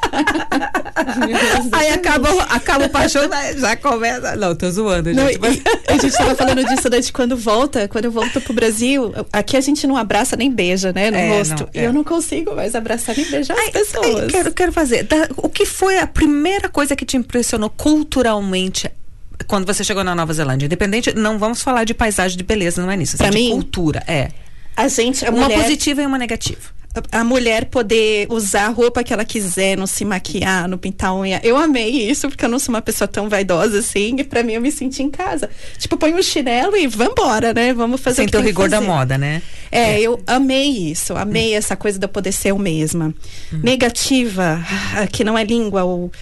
Aí 1.72 1.88
acaba, 1.92 2.28
acaba 2.44 2.84
o 2.86 2.88
paixão, 2.90 3.22
já 3.58 3.76
começa. 3.76 4.36
Não, 4.36 4.54
tô 4.54 4.70
zoando, 4.70 5.12
Não, 5.12 5.26
gente. 5.26 5.38
mas- 5.38 5.56
e 5.56 5.62
a 5.92 5.98
gente 5.98 6.16
tava 6.16 6.34
falando 6.34 6.64
disso, 6.64 6.88
né, 6.88 7.00
de 7.00 7.12
quando 7.12 7.36
volta, 7.36 7.86
quando 7.88 8.06
eu 8.06 8.10
volto 8.10 8.40
pro 8.40 8.52
Brasil, 8.52 9.12
aqui 9.32 9.56
a 9.56 9.60
gente 9.60 9.86
não 9.86 9.96
abraça 9.96 10.36
nem 10.36 10.50
beija, 10.50 10.92
né, 10.92 11.10
no 11.10 11.16
É, 11.16 11.38
rosto. 11.38 11.62
não, 11.62 11.68
E 11.74 11.78
é. 11.80 11.86
eu 11.86 11.92
não 11.92 12.02
consigo 12.04 12.54
mais 12.54 12.74
abraçar 12.74 13.16
nem 13.16 13.26
beijar 13.30 13.54
as 13.54 13.60
Ai, 13.64 13.70
pessoas. 13.70 14.20
ai, 14.22 14.26
quero, 14.28 14.52
quero 14.52 14.72
fazer. 14.72 15.04
Da- 15.04 15.28
o 15.36 15.48
que 15.48 15.64
foi 15.66 15.98
a 15.98 16.06
primeira 16.06 16.68
coisa 16.68 16.96
que 16.96 17.04
te 17.04 17.16
impressionou 17.16 17.70
culturalmente 17.70 18.90
quando 19.46 19.66
você 19.66 19.82
chegou 19.84 20.04
na 20.04 20.14
Nova 20.14 20.32
Zelândia? 20.32 20.66
Independente, 20.66 21.14
não 21.14 21.38
vamos 21.38 21.62
falar 21.62 21.84
de 21.84 21.94
paisagem 21.94 22.36
de 22.36 22.44
beleza, 22.44 22.82
não 22.82 22.90
é 22.90 22.96
nisso. 22.96 23.16
Pra 23.16 23.28
assim, 23.28 23.38
mim, 23.38 23.44
de 23.46 23.52
cultura, 23.52 24.02
é. 24.06 24.30
A 24.76 24.88
gente, 24.88 25.24
a 25.24 25.30
Uma 25.30 25.42
mulher, 25.44 25.62
positiva 25.62 26.02
e 26.02 26.06
uma 26.06 26.18
negativa. 26.18 26.60
a 27.12 27.24
mulher 27.24 27.66
poder 27.66 28.26
usar 28.30 28.66
a 28.66 28.68
roupa 28.68 29.02
que 29.04 29.12
ela 29.12 29.24
quiser, 29.24 29.76
não 29.76 29.86
se 29.86 30.04
maquiar, 30.04 30.68
não 30.68 30.78
pintar 30.78 31.10
a 31.10 31.14
unha. 31.14 31.40
Eu 31.44 31.56
amei 31.56 31.90
isso, 32.08 32.28
porque 32.28 32.44
eu 32.44 32.48
não 32.48 32.58
sou 32.58 32.74
uma 32.74 32.82
pessoa 32.82 33.06
tão 33.06 33.28
vaidosa 33.28 33.78
assim, 33.78 34.16
e 34.18 34.24
pra 34.24 34.42
mim 34.42 34.54
eu 34.54 34.60
me 34.60 34.70
senti 34.72 35.02
em 35.02 35.10
casa. 35.10 35.48
Tipo, 35.78 35.96
põe 35.96 36.12
um 36.14 36.22
chinelo 36.22 36.76
e 36.76 36.86
vambora, 36.86 37.52
né? 37.54 37.72
Vamos 37.72 38.00
fazer 38.00 38.16
Sem 38.16 38.24
o 38.24 38.26
que 38.26 38.32
ter 38.32 38.38
o 38.38 38.42
rigor 38.42 38.68
da 38.68 38.80
moda, 38.80 39.16
né? 39.18 39.42
É, 39.70 40.00
eu 40.00 40.20
amei 40.26 40.90
isso, 40.90 41.16
amei 41.16 41.54
essa 41.54 41.76
coisa 41.76 41.98
de 41.98 42.04
eu 42.04 42.08
poder 42.08 42.32
ser 42.32 42.50
eu 42.50 42.58
mesma. 42.58 43.12
Negativa, 43.52 44.60
ah, 44.96 45.06
que 45.06 45.24
não 45.24 45.36
é 45.38 45.44
língua, 45.44 45.84
ou. 45.84 46.12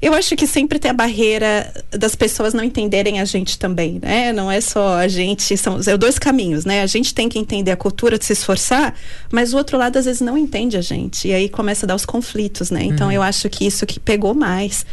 Eu 0.00 0.12
acho 0.12 0.36
que 0.36 0.46
sempre 0.46 0.78
tem 0.78 0.90
a 0.90 0.94
barreira 0.94 1.72
das 1.90 2.14
pessoas 2.14 2.52
não 2.52 2.62
entenderem 2.62 3.20
a 3.20 3.24
gente 3.24 3.58
também, 3.58 3.98
né? 4.02 4.32
Não 4.32 4.50
é 4.50 4.60
só 4.60 4.96
a 4.96 5.08
gente, 5.08 5.56
são 5.56 5.80
é 5.86 5.96
dois 5.96 6.18
caminhos, 6.18 6.64
né? 6.64 6.82
A 6.82 6.86
gente 6.86 7.14
tem 7.14 7.28
que 7.28 7.38
entender 7.38 7.70
a 7.70 7.76
cultura 7.76 8.18
de 8.18 8.24
se 8.24 8.32
esforçar, 8.32 8.94
mas 9.32 9.54
o 9.54 9.56
outro 9.56 9.78
lado 9.78 9.98
às 9.98 10.04
vezes 10.04 10.20
não 10.20 10.36
entende 10.36 10.76
a 10.76 10.82
gente. 10.82 11.28
E 11.28 11.32
aí 11.32 11.48
começa 11.48 11.86
a 11.86 11.88
dar 11.88 11.94
os 11.94 12.04
conflitos, 12.04 12.70
né? 12.70 12.84
Então 12.84 13.10
eu 13.10 13.22
acho 13.22 13.48
que 13.48 13.66
isso 13.66 13.86
que 13.86 13.98
pegou 13.98 14.34
mais, 14.34 14.84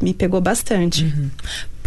me 0.00 0.14
pegou 0.14 0.40
bastante. 0.40 1.04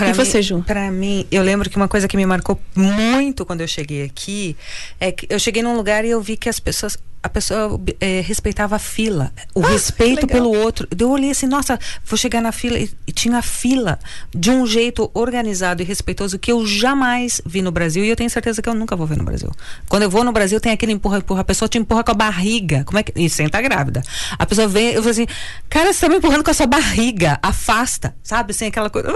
E 0.10 0.14
você, 0.14 0.42
Ju? 0.42 0.64
Pra 0.66 0.90
mim, 0.92 1.26
eu 1.32 1.44
lembro 1.44 1.70
que 1.70 1.78
uma 1.78 1.88
coisa 1.88 2.08
que 2.08 2.18
me 2.18 2.26
marcou 2.26 2.60
muito 2.76 3.46
quando 3.46 3.62
eu 3.62 3.68
cheguei 3.68 4.04
aqui 4.04 4.56
é 5.00 5.12
que 5.12 5.28
eu 5.30 5.40
cheguei 5.40 5.62
num 5.64 5.76
lugar 5.76 6.06
e 6.06 6.10
eu 6.10 6.22
vi 6.22 6.38
que 6.38 6.50
as 6.50 6.60
pessoas. 6.60 6.98
A 7.24 7.30
pessoa 7.30 7.80
eh, 8.00 8.24
respeitava 8.26 8.78
a 8.78 8.80
fila, 8.80 9.32
o 9.54 9.60
respeito 9.60 10.26
legal. 10.26 10.28
pelo 10.28 10.58
outro. 10.58 10.88
Eu 11.00 11.12
olhei 11.12 11.30
assim, 11.30 11.46
nossa, 11.46 11.78
vou 12.04 12.18
chegar 12.18 12.42
na 12.42 12.52
fila 12.52 12.80
e, 12.80 12.90
e 13.06 13.12
tinha 13.12 13.40
fila 13.44 14.00
de 14.34 14.50
um 14.50 14.66
jeito 14.66 15.08
organizado 15.14 15.84
e 15.84 15.86
respeitoso 15.86 16.40
que 16.40 16.52
eu 16.52 16.66
jamais 16.66 17.40
vi 17.46 17.62
no 17.62 17.72
Brasil 17.72 18.04
e 18.04 18.10
eu 18.10 18.16
tenho 18.16 18.28
certeza 18.28 18.60
que 18.60 18.68
eu 18.68 18.74
nunca 18.74 18.96
vou 18.96 19.06
ver 19.06 19.20
no 19.20 19.24
Brasil. 19.24 19.52
Quando 19.88 20.02
eu 20.02 20.10
vou 20.10 20.24
no 20.24 20.32
Brasil, 20.32 20.60
tem 20.60 20.72
aquele 20.72 20.94
empurra, 20.94 21.20
empurra, 21.20 21.42
a 21.42 21.44
pessoa 21.44 21.70
te 21.70 21.78
empurra 21.78 22.04
com 22.04 22.10
a 22.10 22.16
barriga. 22.16 22.84
Como 22.86 22.98
é 22.98 23.04
que. 23.04 23.14
E 23.16 23.30
sem 23.30 23.46
estar 23.46 23.62
grávida. 23.62 24.02
A 24.40 24.46
pessoa 24.48 24.68
vem, 24.68 24.88
eu 24.88 25.04
falo 25.04 25.12
assim, 25.12 25.28
cara, 25.70 25.94
você 25.94 26.00
tá 26.00 26.10
me 26.10 26.16
empurrando 26.16 26.44
com 26.44 26.50
a 26.50 26.56
sua 26.56 26.66
barriga, 26.66 27.38
afasta, 27.44 28.16
sabe? 28.24 28.50
Assim, 28.50 28.66
aquela 28.66 28.90
coisa. 28.90 29.14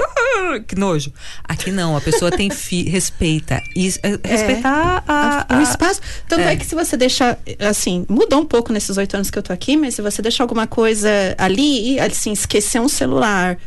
"Ah, 0.76 0.76
que 0.76 0.80
nojo. 0.80 1.14
Aqui 1.44 1.72
não, 1.72 1.96
a 1.98 2.02
pessoa 2.02 2.30
tem 2.32 2.50
fi, 2.50 2.84
respeita. 2.90 3.60
E, 3.76 3.88
eh, 4.04 4.20
respeitar 4.24 5.04
a, 5.08 5.46
o 5.50 5.58
a- 5.58 5.64
espaço. 5.64 6.02
Tanto 6.28 6.42
é. 6.42 6.54
é. 6.54 6.56
que 6.56 6.66
se 6.66 6.76
você 6.76 6.96
deixar, 6.98 7.40
assim, 7.60 8.06
mudou 8.10 8.42
um 8.42 8.46
pouco 8.46 8.72
nesses 8.74 8.98
oito 8.98 9.16
anos 9.16 9.30
que 9.30 9.38
eu 9.40 9.44
tô 9.44 9.52
aqui, 9.54 9.76
mas 9.78 9.96
se 9.96 10.02
você 10.02 10.22
deixar 10.22 10.44
alguma 10.44 10.68
coisa 10.68 11.10
ali, 11.38 12.00
assim, 12.00 12.32
esquecer 12.32 12.80
um 12.82 12.90
celular. 12.90 13.58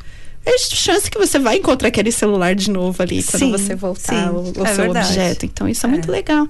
É 0.47 0.57
chance 0.59 1.11
que 1.11 1.19
você 1.19 1.39
vai 1.39 1.57
encontrar 1.59 1.89
aquele 1.89 2.11
celular 2.11 2.55
de 2.55 2.71
novo 2.71 3.03
ali 3.03 3.23
quando 3.23 3.39
Sim, 3.41 3.51
você 3.53 3.75
voltar 3.75 4.15
sim, 4.15 4.29
o, 4.31 4.63
o 4.63 4.67
é 4.67 4.75
seu 4.75 4.85
verdade. 4.85 5.09
objeto. 5.09 5.45
Então 5.45 5.69
isso 5.69 5.85
é, 5.85 5.89
muito 5.91 6.11
legal. 6.11 6.49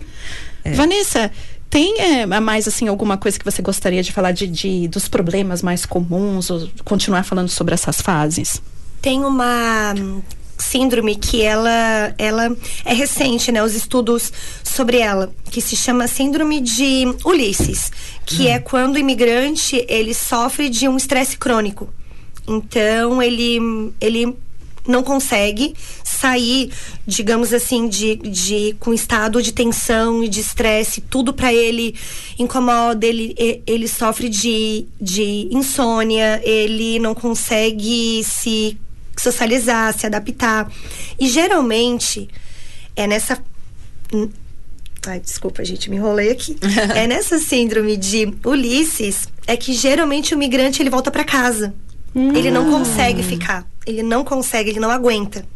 É. 0.62 0.70
Vanessa, 0.72 1.32
tem 1.68 1.98
é, 2.00 2.22
a 2.22 2.40
mais 2.40 2.68
assim 2.68 2.86
alguma 2.86 3.16
coisa 3.16 3.36
que 3.36 3.44
você 3.44 3.60
gostaria 3.60 4.00
de 4.02 4.12
falar 4.12 4.30
de, 4.30 4.46
de- 4.46 4.86
dos 4.86 5.08
problemas 5.08 5.62
mais 5.62 5.84
comuns 5.84 6.48
ou 6.48 6.68
continuar 6.84 7.24
falando 7.24 7.48
sobre 7.48 7.74
essas 7.74 8.00
fases? 8.00 8.62
Tem 9.02 9.24
uma 9.24 9.94
síndrome 10.58 11.16
que 11.16 11.42
ela, 11.42 12.14
ela 12.18 12.56
é 12.84 12.92
recente, 12.92 13.50
né? 13.52 13.62
Os 13.62 13.74
estudos 13.74 14.32
sobre 14.62 14.98
ela, 14.98 15.32
que 15.50 15.60
se 15.60 15.76
chama 15.76 16.06
síndrome 16.06 16.60
de 16.60 17.04
Ulisses, 17.24 17.90
que 18.26 18.48
é 18.48 18.58
quando 18.58 18.96
o 18.96 18.98
imigrante 18.98 19.84
ele 19.88 20.14
sofre 20.14 20.68
de 20.68 20.88
um 20.88 20.96
estresse 20.96 21.36
crônico. 21.36 21.88
Então 22.46 23.22
ele 23.22 23.92
ele 24.00 24.36
não 24.88 25.02
consegue 25.02 25.74
sair, 26.02 26.72
digamos 27.06 27.52
assim, 27.52 27.86
de, 27.86 28.16
de 28.16 28.74
com 28.80 28.94
estado 28.94 29.42
de 29.42 29.52
tensão 29.52 30.24
e 30.24 30.28
de 30.28 30.40
estresse, 30.40 31.02
tudo 31.02 31.34
para 31.34 31.52
ele 31.52 31.94
incomoda, 32.38 33.06
ele, 33.06 33.34
ele 33.66 33.86
sofre 33.86 34.30
de, 34.30 34.86
de 34.98 35.48
insônia, 35.52 36.40
ele 36.42 36.98
não 36.98 37.14
consegue 37.14 38.24
se 38.24 38.78
socializar, 39.20 39.96
se 39.96 40.06
adaptar. 40.06 40.70
E 41.18 41.28
geralmente 41.28 42.28
é 42.96 43.06
nessa 43.06 43.42
Ai, 45.06 45.20
desculpa, 45.20 45.64
gente, 45.64 45.88
me 45.88 45.96
enrolei 45.96 46.30
aqui. 46.30 46.56
é 46.94 47.06
nessa 47.06 47.38
síndrome 47.38 47.96
de 47.96 48.34
Ulisses 48.44 49.28
é 49.46 49.56
que 49.56 49.72
geralmente 49.72 50.34
o 50.34 50.38
migrante 50.38 50.82
ele 50.82 50.90
volta 50.90 51.10
para 51.10 51.24
casa. 51.24 51.74
Hum. 52.14 52.34
Ele 52.34 52.50
não 52.50 52.70
consegue 52.70 53.22
ficar. 53.22 53.66
Ele 53.86 54.02
não 54.02 54.24
consegue, 54.24 54.70
ele 54.70 54.80
não 54.80 54.90
aguenta. 54.90 55.46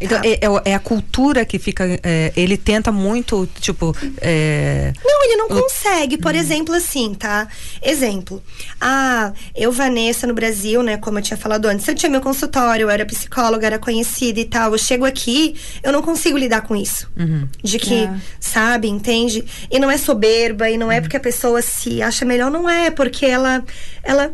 Então, 0.00 0.20
tá. 0.20 0.26
é, 0.26 0.32
é, 0.32 0.70
é, 0.70 0.74
a 0.74 0.78
cultura 0.78 1.44
que 1.44 1.58
fica. 1.58 1.98
É, 2.02 2.32
ele 2.36 2.56
tenta 2.56 2.92
muito, 2.92 3.48
tipo. 3.60 3.96
É... 4.20 4.92
Não, 5.04 5.24
ele 5.24 5.36
não 5.36 5.48
consegue. 5.48 6.18
Por 6.18 6.34
hum. 6.34 6.38
exemplo, 6.38 6.74
assim, 6.74 7.14
tá? 7.14 7.48
Exemplo. 7.82 8.42
Ah, 8.80 9.32
eu, 9.54 9.72
Vanessa, 9.72 10.26
no 10.26 10.34
Brasil, 10.34 10.82
né? 10.82 10.96
Como 10.96 11.18
eu 11.18 11.22
tinha 11.22 11.36
falado 11.36 11.66
antes, 11.66 11.86
eu 11.88 11.94
tinha 11.94 12.10
meu 12.10 12.20
consultório, 12.20 12.84
eu 12.84 12.90
era 12.90 13.04
psicóloga, 13.06 13.66
era 13.66 13.78
conhecida 13.78 14.40
e 14.40 14.44
tal. 14.44 14.72
Eu 14.72 14.78
chego 14.78 15.04
aqui, 15.04 15.56
eu 15.82 15.92
não 15.92 16.02
consigo 16.02 16.36
lidar 16.36 16.62
com 16.62 16.76
isso. 16.76 17.10
Uhum. 17.16 17.48
De 17.62 17.78
que, 17.78 18.04
é. 18.04 18.14
sabe, 18.38 18.88
entende? 18.88 19.44
E 19.70 19.78
não 19.78 19.90
é 19.90 19.96
soberba, 19.96 20.68
e 20.70 20.76
não 20.76 20.90
é 20.90 20.96
uhum. 20.96 21.02
porque 21.02 21.16
a 21.16 21.20
pessoa 21.20 21.62
se 21.62 22.02
acha 22.02 22.24
melhor, 22.24 22.50
não 22.50 22.68
é, 22.68 22.90
porque 22.90 23.26
ela. 23.26 23.64
ela 24.02 24.32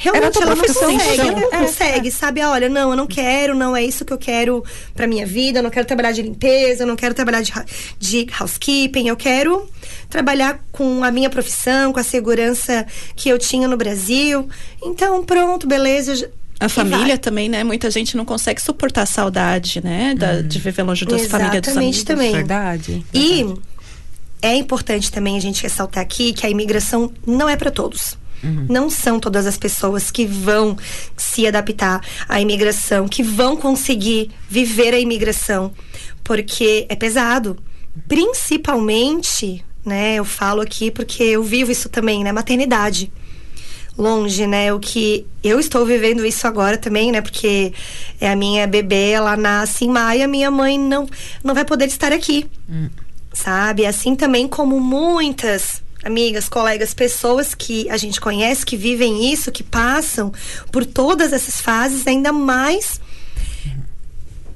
Realmente 0.00 0.40
ela 0.40 0.54
não 0.54 0.62
consegue, 0.62 1.20
ela 1.20 1.32
não 1.32 1.50
consegue, 1.50 2.10
sabe? 2.12 2.40
Ah, 2.40 2.52
olha, 2.52 2.68
não, 2.68 2.90
eu 2.90 2.96
não 2.96 3.06
quero, 3.06 3.52
não 3.52 3.76
é 3.76 3.82
isso 3.82 4.04
que 4.04 4.12
eu 4.12 4.16
quero 4.16 4.64
pra 4.94 5.08
minha 5.08 5.26
vida, 5.26 5.58
eu 5.58 5.62
não 5.62 5.70
quero 5.70 5.84
trabalhar 5.84 6.12
de 6.12 6.22
limpeza, 6.22 6.84
eu 6.84 6.86
não 6.86 6.94
quero 6.94 7.14
trabalhar 7.14 7.42
de, 7.42 7.52
de 7.98 8.26
housekeeping, 8.40 9.08
eu 9.08 9.16
quero 9.16 9.68
trabalhar 10.08 10.60
com 10.70 11.02
a 11.02 11.10
minha 11.10 11.28
profissão, 11.28 11.92
com 11.92 11.98
a 11.98 12.04
segurança 12.04 12.86
que 13.16 13.28
eu 13.28 13.38
tinha 13.40 13.66
no 13.66 13.76
Brasil. 13.76 14.48
Então, 14.80 15.24
pronto, 15.24 15.66
beleza. 15.66 16.30
A 16.60 16.68
família 16.68 17.18
também, 17.18 17.48
né? 17.48 17.64
Muita 17.64 17.90
gente 17.90 18.16
não 18.16 18.24
consegue 18.24 18.62
suportar 18.62 19.02
a 19.02 19.06
saudade, 19.06 19.80
né? 19.82 20.14
Da, 20.16 20.34
hum. 20.34 20.42
De 20.42 20.60
viver 20.60 20.84
longe 20.84 21.04
das 21.04 21.26
famílias 21.26 21.62
dos 21.62 21.76
amigos. 21.76 22.02
também. 22.04 22.32
Verdade. 22.32 23.04
E 23.12 23.44
é 24.40 24.54
importante 24.54 25.10
também 25.10 25.36
a 25.36 25.40
gente 25.40 25.60
ressaltar 25.60 26.02
aqui 26.02 26.32
que 26.32 26.46
a 26.46 26.50
imigração 26.50 27.12
não 27.26 27.48
é 27.48 27.56
para 27.56 27.70
todos. 27.70 28.16
Uhum. 28.42 28.66
Não 28.68 28.90
são 28.90 29.18
todas 29.18 29.46
as 29.46 29.56
pessoas 29.56 30.10
que 30.10 30.26
vão 30.26 30.76
se 31.16 31.46
adaptar 31.46 32.00
à 32.28 32.40
imigração, 32.40 33.08
que 33.08 33.22
vão 33.22 33.56
conseguir 33.56 34.30
viver 34.48 34.94
a 34.94 34.98
imigração, 34.98 35.72
porque 36.22 36.86
é 36.88 36.96
pesado. 36.96 37.56
Principalmente, 38.06 39.64
né, 39.84 40.16
eu 40.16 40.24
falo 40.24 40.60
aqui 40.60 40.90
porque 40.90 41.22
eu 41.22 41.42
vivo 41.42 41.72
isso 41.72 41.88
também, 41.88 42.22
né, 42.22 42.30
maternidade 42.30 43.10
longe, 43.98 44.46
né? 44.46 44.72
O 44.72 44.78
que 44.78 45.26
eu 45.42 45.58
estou 45.58 45.84
vivendo 45.84 46.24
isso 46.24 46.46
agora 46.46 46.78
também, 46.78 47.10
né? 47.10 47.20
Porque 47.20 47.72
é 48.20 48.30
a 48.30 48.36
minha 48.36 48.64
bebê, 48.66 49.10
ela 49.10 49.36
nasce 49.36 49.84
em 49.84 49.88
maio, 49.88 50.24
a 50.24 50.28
minha 50.28 50.50
mãe 50.50 50.78
não 50.78 51.08
não 51.42 51.52
vai 51.52 51.64
poder 51.64 51.86
estar 51.86 52.12
aqui. 52.12 52.46
Hum. 52.70 52.88
Sabe? 53.32 53.84
Assim 53.84 54.14
também 54.14 54.46
como 54.46 54.78
muitas 54.80 55.82
amigas, 56.04 56.48
colegas, 56.48 56.94
pessoas 56.94 57.54
que 57.54 57.88
a 57.90 57.96
gente 57.96 58.20
conhece, 58.20 58.64
que 58.64 58.76
vivem 58.76 59.32
isso, 59.32 59.50
que 59.50 59.62
passam 59.62 60.32
por 60.70 60.84
todas 60.86 61.32
essas 61.32 61.60
fases, 61.60 62.06
ainda 62.06 62.32
mais 62.32 63.00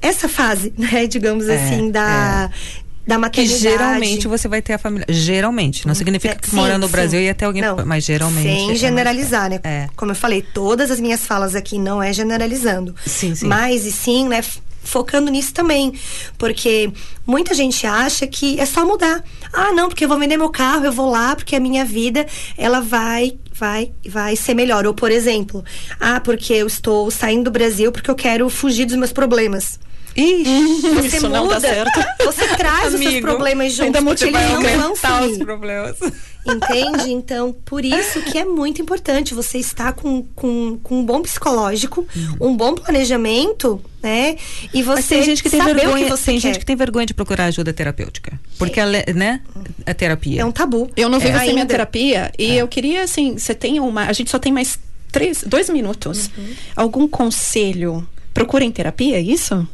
essa 0.00 0.28
fase, 0.28 0.72
né, 0.78 1.06
digamos 1.06 1.48
é, 1.48 1.56
assim, 1.56 1.90
da, 1.90 2.50
é. 2.52 2.80
da 3.06 3.18
maternidade. 3.18 3.62
Que 3.62 3.70
geralmente 3.70 4.28
você 4.28 4.48
vai 4.48 4.60
ter 4.60 4.72
a 4.74 4.78
família. 4.78 5.06
Geralmente. 5.08 5.86
Não 5.86 5.94
significa 5.94 6.34
que 6.34 6.50
sim, 6.50 6.56
mora 6.56 6.76
no. 6.76 6.88
Brasil 6.88 7.20
ia 7.20 7.34
ter 7.34 7.44
alguém. 7.44 7.62
Não, 7.62 7.86
mas 7.86 8.04
geralmente. 8.04 8.42
Sem 8.42 8.70
é 8.72 8.74
generalizar, 8.74 9.48
né? 9.48 9.60
É. 9.62 9.88
Como 9.96 10.10
eu 10.10 10.16
falei, 10.16 10.42
todas 10.42 10.90
as 10.90 10.98
minhas 10.98 11.24
falas 11.24 11.54
aqui 11.54 11.78
não 11.78 12.02
é 12.02 12.12
generalizando. 12.12 12.94
Sim, 13.06 13.34
sim. 13.34 13.46
Mas 13.46 13.86
e 13.86 13.92
sim, 13.92 14.28
né? 14.28 14.42
Focando 14.82 15.30
nisso 15.30 15.52
também. 15.52 15.92
Porque 16.38 16.92
muita 17.26 17.54
gente 17.54 17.86
acha 17.86 18.26
que 18.26 18.58
é 18.60 18.66
só 18.66 18.84
mudar. 18.84 19.22
Ah, 19.52 19.72
não, 19.72 19.88
porque 19.88 20.04
eu 20.04 20.08
vou 20.08 20.18
vender 20.18 20.36
meu 20.36 20.50
carro, 20.50 20.84
eu 20.84 20.92
vou 20.92 21.10
lá, 21.10 21.36
porque 21.36 21.56
a 21.56 21.60
minha 21.60 21.84
vida 21.84 22.26
ela 22.56 22.80
vai 22.80 23.38
vai 23.54 23.92
vai 24.08 24.34
ser 24.36 24.54
melhor. 24.54 24.86
Ou 24.86 24.94
por 24.94 25.10
exemplo, 25.10 25.64
ah, 26.00 26.20
porque 26.20 26.52
eu 26.52 26.66
estou 26.66 27.10
saindo 27.10 27.44
do 27.44 27.50
Brasil 27.50 27.92
porque 27.92 28.10
eu 28.10 28.14
quero 28.14 28.48
fugir 28.48 28.86
dos 28.86 28.96
meus 28.96 29.12
problemas. 29.12 29.78
Ixi, 30.16 30.80
você 30.90 31.16
isso 31.16 31.26
muda, 31.26 31.38
não 31.38 31.48
dá 31.48 31.60
certo. 31.60 32.04
Você 32.24 32.46
traz 32.56 32.94
Amigo, 32.94 33.04
os 33.04 33.10
seus 33.10 33.20
problemas 33.20 33.72
juntos, 33.72 33.96
ainda 33.96 34.02
porque 34.02 34.24
eles 34.24 34.78
não 34.78 34.94
vão 34.94 34.96
sumir. 34.96 35.32
os 35.32 35.38
problemas. 35.38 35.96
Entende? 36.44 37.12
Então, 37.12 37.52
por 37.64 37.84
isso 37.84 38.20
que 38.22 38.36
é 38.36 38.44
muito 38.44 38.82
importante 38.82 39.32
você 39.32 39.58
estar 39.58 39.92
com, 39.92 40.24
com, 40.34 40.78
com 40.82 40.98
um 40.98 41.04
bom 41.04 41.22
psicológico, 41.22 42.06
uhum. 42.14 42.48
um 42.50 42.56
bom 42.56 42.74
planejamento, 42.74 43.80
né? 44.02 44.36
E 44.74 44.82
você 44.82 44.94
Mas 44.94 45.06
tem 45.06 45.22
gente 45.22 45.42
que 45.42 45.50
tem 45.50 45.62
vergonha, 45.62 46.10
que 46.10 46.24
tem 46.24 46.34
quer. 46.34 46.40
gente 46.40 46.58
que 46.58 46.66
tem 46.66 46.74
vergonha 46.74 47.06
de 47.06 47.14
procurar 47.14 47.44
ajuda 47.44 47.72
terapêutica, 47.72 48.38
porque 48.58 48.80
ela, 48.80 48.92
né? 49.14 49.40
A 49.86 49.94
terapia 49.94 50.42
é 50.42 50.44
um 50.44 50.50
tabu. 50.50 50.90
Eu 50.96 51.08
não 51.08 51.20
vivo 51.20 51.36
é. 51.36 51.44
sem 51.44 51.54
minha 51.54 51.66
terapia 51.66 52.32
e 52.36 52.52
é. 52.52 52.62
eu 52.62 52.66
queria 52.66 53.04
assim, 53.04 53.38
você 53.38 53.54
tem 53.54 53.78
uma, 53.78 54.06
a 54.06 54.12
gente 54.12 54.30
só 54.30 54.38
tem 54.38 54.52
mais 54.52 54.78
três, 55.12 55.44
dois 55.46 55.70
minutos. 55.70 56.28
Uhum. 56.36 56.54
Algum 56.74 57.06
conselho? 57.06 58.06
Procurem 58.34 58.72
terapia, 58.72 59.16
é 59.16 59.20
isso? 59.20 59.68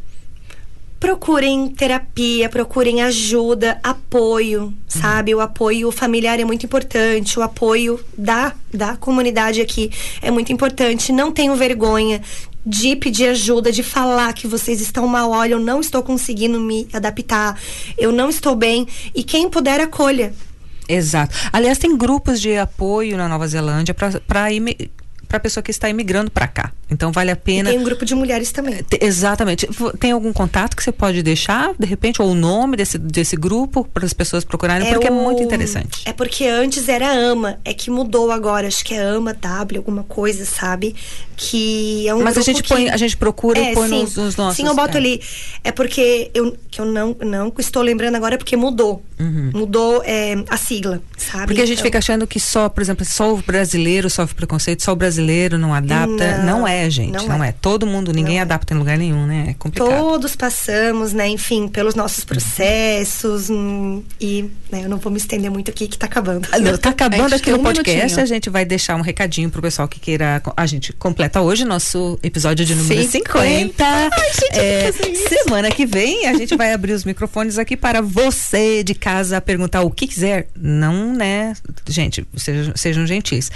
Procurem 1.00 1.68
terapia, 1.68 2.48
procurem 2.48 3.02
ajuda, 3.02 3.78
apoio, 3.82 4.74
sabe? 4.88 5.34
O 5.34 5.40
apoio 5.40 5.90
familiar 5.90 6.40
é 6.40 6.44
muito 6.44 6.66
importante, 6.66 7.38
o 7.38 7.42
apoio 7.42 8.00
da, 8.16 8.52
da 8.72 8.96
comunidade 8.96 9.60
aqui 9.60 9.90
é 10.20 10.30
muito 10.30 10.52
importante. 10.52 11.12
Não 11.12 11.30
tenham 11.30 11.56
vergonha 11.56 12.20
de 12.66 12.96
pedir 12.96 13.28
ajuda, 13.28 13.70
de 13.70 13.82
falar 13.82 14.32
que 14.32 14.46
vocês 14.46 14.80
estão 14.80 15.06
mal, 15.06 15.30
olha, 15.30 15.54
eu 15.54 15.60
não 15.60 15.80
estou 15.80 16.02
conseguindo 16.02 16.60
me 16.60 16.88
adaptar, 16.92 17.58
eu 17.96 18.12
não 18.12 18.28
estou 18.28 18.54
bem. 18.54 18.86
E 19.14 19.22
quem 19.22 19.48
puder, 19.48 19.80
acolha. 19.80 20.34
Exato. 20.88 21.34
Aliás, 21.52 21.78
tem 21.78 21.96
grupos 21.96 22.40
de 22.40 22.56
apoio 22.56 23.16
na 23.16 23.28
Nova 23.28 23.46
Zelândia 23.46 23.94
para 23.94 24.20
para 25.28 25.38
pessoa 25.38 25.62
que 25.62 25.70
está 25.70 25.90
imigrando 25.90 26.30
para 26.30 26.48
cá. 26.48 26.72
Então 26.90 27.12
vale 27.12 27.30
a 27.30 27.36
pena. 27.36 27.68
E 27.68 27.72
tem 27.72 27.80
um 27.80 27.84
grupo 27.84 28.04
de 28.04 28.14
mulheres 28.14 28.50
também. 28.50 28.74
É, 28.74 29.04
exatamente. 29.04 29.68
Tem 29.98 30.12
algum 30.12 30.32
contato 30.32 30.76
que 30.76 30.82
você 30.82 30.92
pode 30.92 31.22
deixar, 31.22 31.74
de 31.78 31.86
repente, 31.86 32.22
ou 32.22 32.30
o 32.30 32.34
nome 32.34 32.76
desse, 32.76 32.98
desse 32.98 33.36
grupo 33.36 33.84
para 33.84 34.04
as 34.04 34.12
pessoas 34.12 34.44
procurarem, 34.44 34.86
é 34.86 34.92
porque 34.92 35.06
é 35.06 35.10
o... 35.10 35.14
é 35.14 35.22
muito 35.22 35.42
interessante. 35.42 36.02
É 36.04 36.12
porque 36.12 36.46
antes 36.46 36.88
era 36.88 37.08
AMA, 37.10 37.58
é 37.64 37.74
que 37.74 37.90
mudou 37.90 38.30
agora, 38.30 38.66
acho 38.66 38.84
que 38.84 38.94
é 38.94 39.02
AMA 39.02 39.34
W, 39.34 39.78
alguma 39.78 40.02
coisa, 40.02 40.44
sabe? 40.44 40.94
Que 41.36 42.08
é 42.08 42.14
um 42.14 42.22
Mas 42.22 42.36
a 42.36 42.42
gente 42.42 42.62
que... 42.62 42.68
põe, 42.68 42.88
a 42.88 42.96
gente 42.96 43.16
procura 43.16 43.58
é, 43.58 43.72
e 43.72 43.74
põe 43.74 43.88
sim, 43.88 44.00
nos, 44.00 44.16
nos, 44.16 44.36
nossos. 44.36 44.56
Sim, 44.56 44.66
eu 44.66 44.74
boto 44.74 44.96
é. 44.96 45.00
ali. 45.00 45.20
É 45.62 45.70
porque 45.70 46.30
eu, 46.34 46.56
que 46.70 46.80
eu 46.80 46.84
não, 46.84 47.16
não 47.20 47.52
estou 47.58 47.82
lembrando 47.82 48.16
agora, 48.16 48.36
porque 48.36 48.56
mudou. 48.56 49.02
Uhum. 49.20 49.50
Mudou 49.54 50.02
é, 50.04 50.34
a 50.48 50.56
sigla, 50.56 51.02
sabe? 51.16 51.46
Porque 51.46 51.62
a 51.62 51.66
gente 51.66 51.78
então... 51.78 51.84
fica 51.84 51.98
achando 51.98 52.26
que 52.26 52.40
só, 52.40 52.68
por 52.68 52.82
exemplo, 52.82 53.04
só 53.04 53.34
o 53.34 53.36
brasileiro 53.38 54.08
sofre 54.08 54.34
preconceito, 54.34 54.82
só 54.82 54.92
o 54.92 54.96
brasileiro 54.96 55.18
brasileiro 55.18 55.58
não 55.58 55.74
adapta. 55.74 56.38
Não, 56.38 56.60
não 56.60 56.68
é, 56.68 56.77
gente. 56.90 57.12
Não, 57.12 57.26
não 57.26 57.44
é. 57.44 57.48
é. 57.48 57.52
Todo 57.52 57.86
mundo, 57.86 58.12
ninguém 58.12 58.34
não 58.34 58.40
é. 58.40 58.42
adapta 58.42 58.74
em 58.74 58.78
lugar 58.78 58.98
nenhum, 58.98 59.26
né? 59.26 59.46
É 59.50 59.54
complicado. 59.54 59.88
Todos 59.88 60.36
passamos, 60.36 61.12
né, 61.12 61.28
enfim, 61.28 61.68
pelos 61.68 61.94
nossos 61.94 62.24
processos. 62.24 63.50
Hum, 63.50 64.02
e 64.20 64.50
né, 64.70 64.84
eu 64.84 64.88
não 64.88 64.98
vou 64.98 65.10
me 65.10 65.18
estender 65.18 65.50
muito 65.50 65.70
aqui, 65.70 65.88
que 65.88 65.98
tá 65.98 66.06
acabando. 66.06 66.46
Ah, 66.52 66.58
não, 66.58 66.76
tá 66.76 66.90
acabando 66.90 67.34
aqui 67.34 67.50
no 67.50 67.58
um 67.58 67.62
podcast. 67.62 67.98
Minutinho. 67.98 68.22
A 68.22 68.26
gente 68.26 68.50
vai 68.50 68.64
deixar 68.64 68.96
um 68.96 69.00
recadinho 69.00 69.50
pro 69.50 69.62
pessoal 69.62 69.88
que 69.88 69.98
queira. 69.98 70.42
A 70.56 70.66
gente 70.66 70.92
completa 70.92 71.40
hoje 71.40 71.64
nosso 71.64 72.18
episódio 72.22 72.64
de 72.64 72.74
número 72.74 73.02
50. 73.02 73.28
50. 73.38 73.84
Ai, 73.84 74.10
gente, 74.32 74.58
é, 74.58 74.92
semana 75.28 75.70
que 75.70 75.86
vem 75.86 76.26
a 76.26 76.34
gente 76.34 76.56
vai 76.56 76.72
abrir 76.72 76.92
os 76.92 77.04
microfones 77.04 77.58
aqui 77.58 77.76
para 77.76 78.00
você 78.00 78.82
de 78.82 78.94
casa 78.94 79.40
perguntar 79.40 79.82
o 79.82 79.90
que 79.90 80.06
quiser. 80.06 80.48
Não, 80.56 81.12
né? 81.12 81.54
Gente, 81.88 82.26
sejam, 82.36 82.72
sejam 82.76 83.06
gentis. 83.06 83.50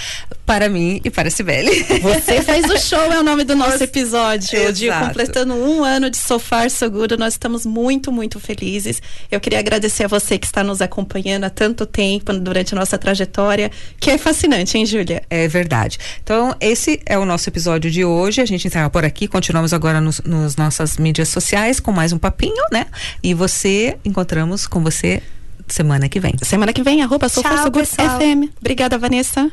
Para 0.47 0.69
mim 0.69 1.01
e 1.05 1.11
para 1.11 1.29
a 1.29 1.31
Sibeli. 1.31 1.83
Você 2.01 2.43
fez 2.43 2.65
o 2.67 2.79
show, 2.79 3.12
é 3.13 3.21
o 3.21 3.23
nome 3.23 3.45
do 3.45 3.55
nosso 3.55 3.83
episódio. 3.83 4.59
Exato. 4.59 4.73
De 4.73 4.91
completando 4.91 5.55
um 5.55 5.85
ano 5.85 6.09
de 6.09 6.17
Sofar 6.17 6.71
Seguro. 6.71 7.17
Nós 7.19 7.35
estamos 7.35 7.67
muito, 7.67 8.11
muito 8.11 8.41
felizes. 8.41 9.03
Eu 9.31 9.39
queria 9.39 9.59
agradecer 9.59 10.05
a 10.05 10.09
você 10.09 10.39
que 10.39 10.47
está 10.47 10.65
nos 10.65 10.81
acompanhando 10.81 11.45
há 11.45 11.51
tanto 11.51 11.85
tempo 11.85 12.33
durante 12.33 12.75
a 12.75 12.79
nossa 12.79 12.97
trajetória, 12.97 13.71
que 14.01 14.11
é 14.11 14.19
fascinante, 14.19 14.79
hein, 14.79 14.87
Júlia? 14.87 15.23
É 15.29 15.47
verdade. 15.47 15.99
Então, 16.23 16.55
esse 16.61 17.01
é 17.05 17.19
o 17.19 17.25
nosso 17.25 17.49
episódio 17.49 17.91
de 17.91 18.05
hoje. 18.05 18.41
A 18.41 18.47
gente 18.47 18.67
encerra 18.67 18.89
por 18.89 19.05
aqui. 19.05 19.29
Continuamos 19.29 19.73
agora 19.73 20.01
nos, 20.01 20.21
nos 20.21 20.57
nossas 20.57 20.97
mídias 20.97 21.29
sociais 21.29 21.81
com 21.81 21.93
mais 21.93 22.13
um 22.13 22.19
papinho, 22.19 22.65
né? 22.73 22.87
E 23.23 23.35
você, 23.35 23.99
encontramos 24.05 24.67
com 24.67 24.83
você 24.83 25.23
semana 25.69 26.09
que 26.09 26.19
vem. 26.19 26.35
Semana 26.43 26.73
que 26.73 26.83
vem, 26.83 27.03
arroba 27.03 27.29
Sofar 27.29 27.63
Seguro 27.63 27.87
FM. 27.87 28.51
Obrigada, 28.61 28.99
Vanessa. 28.99 29.51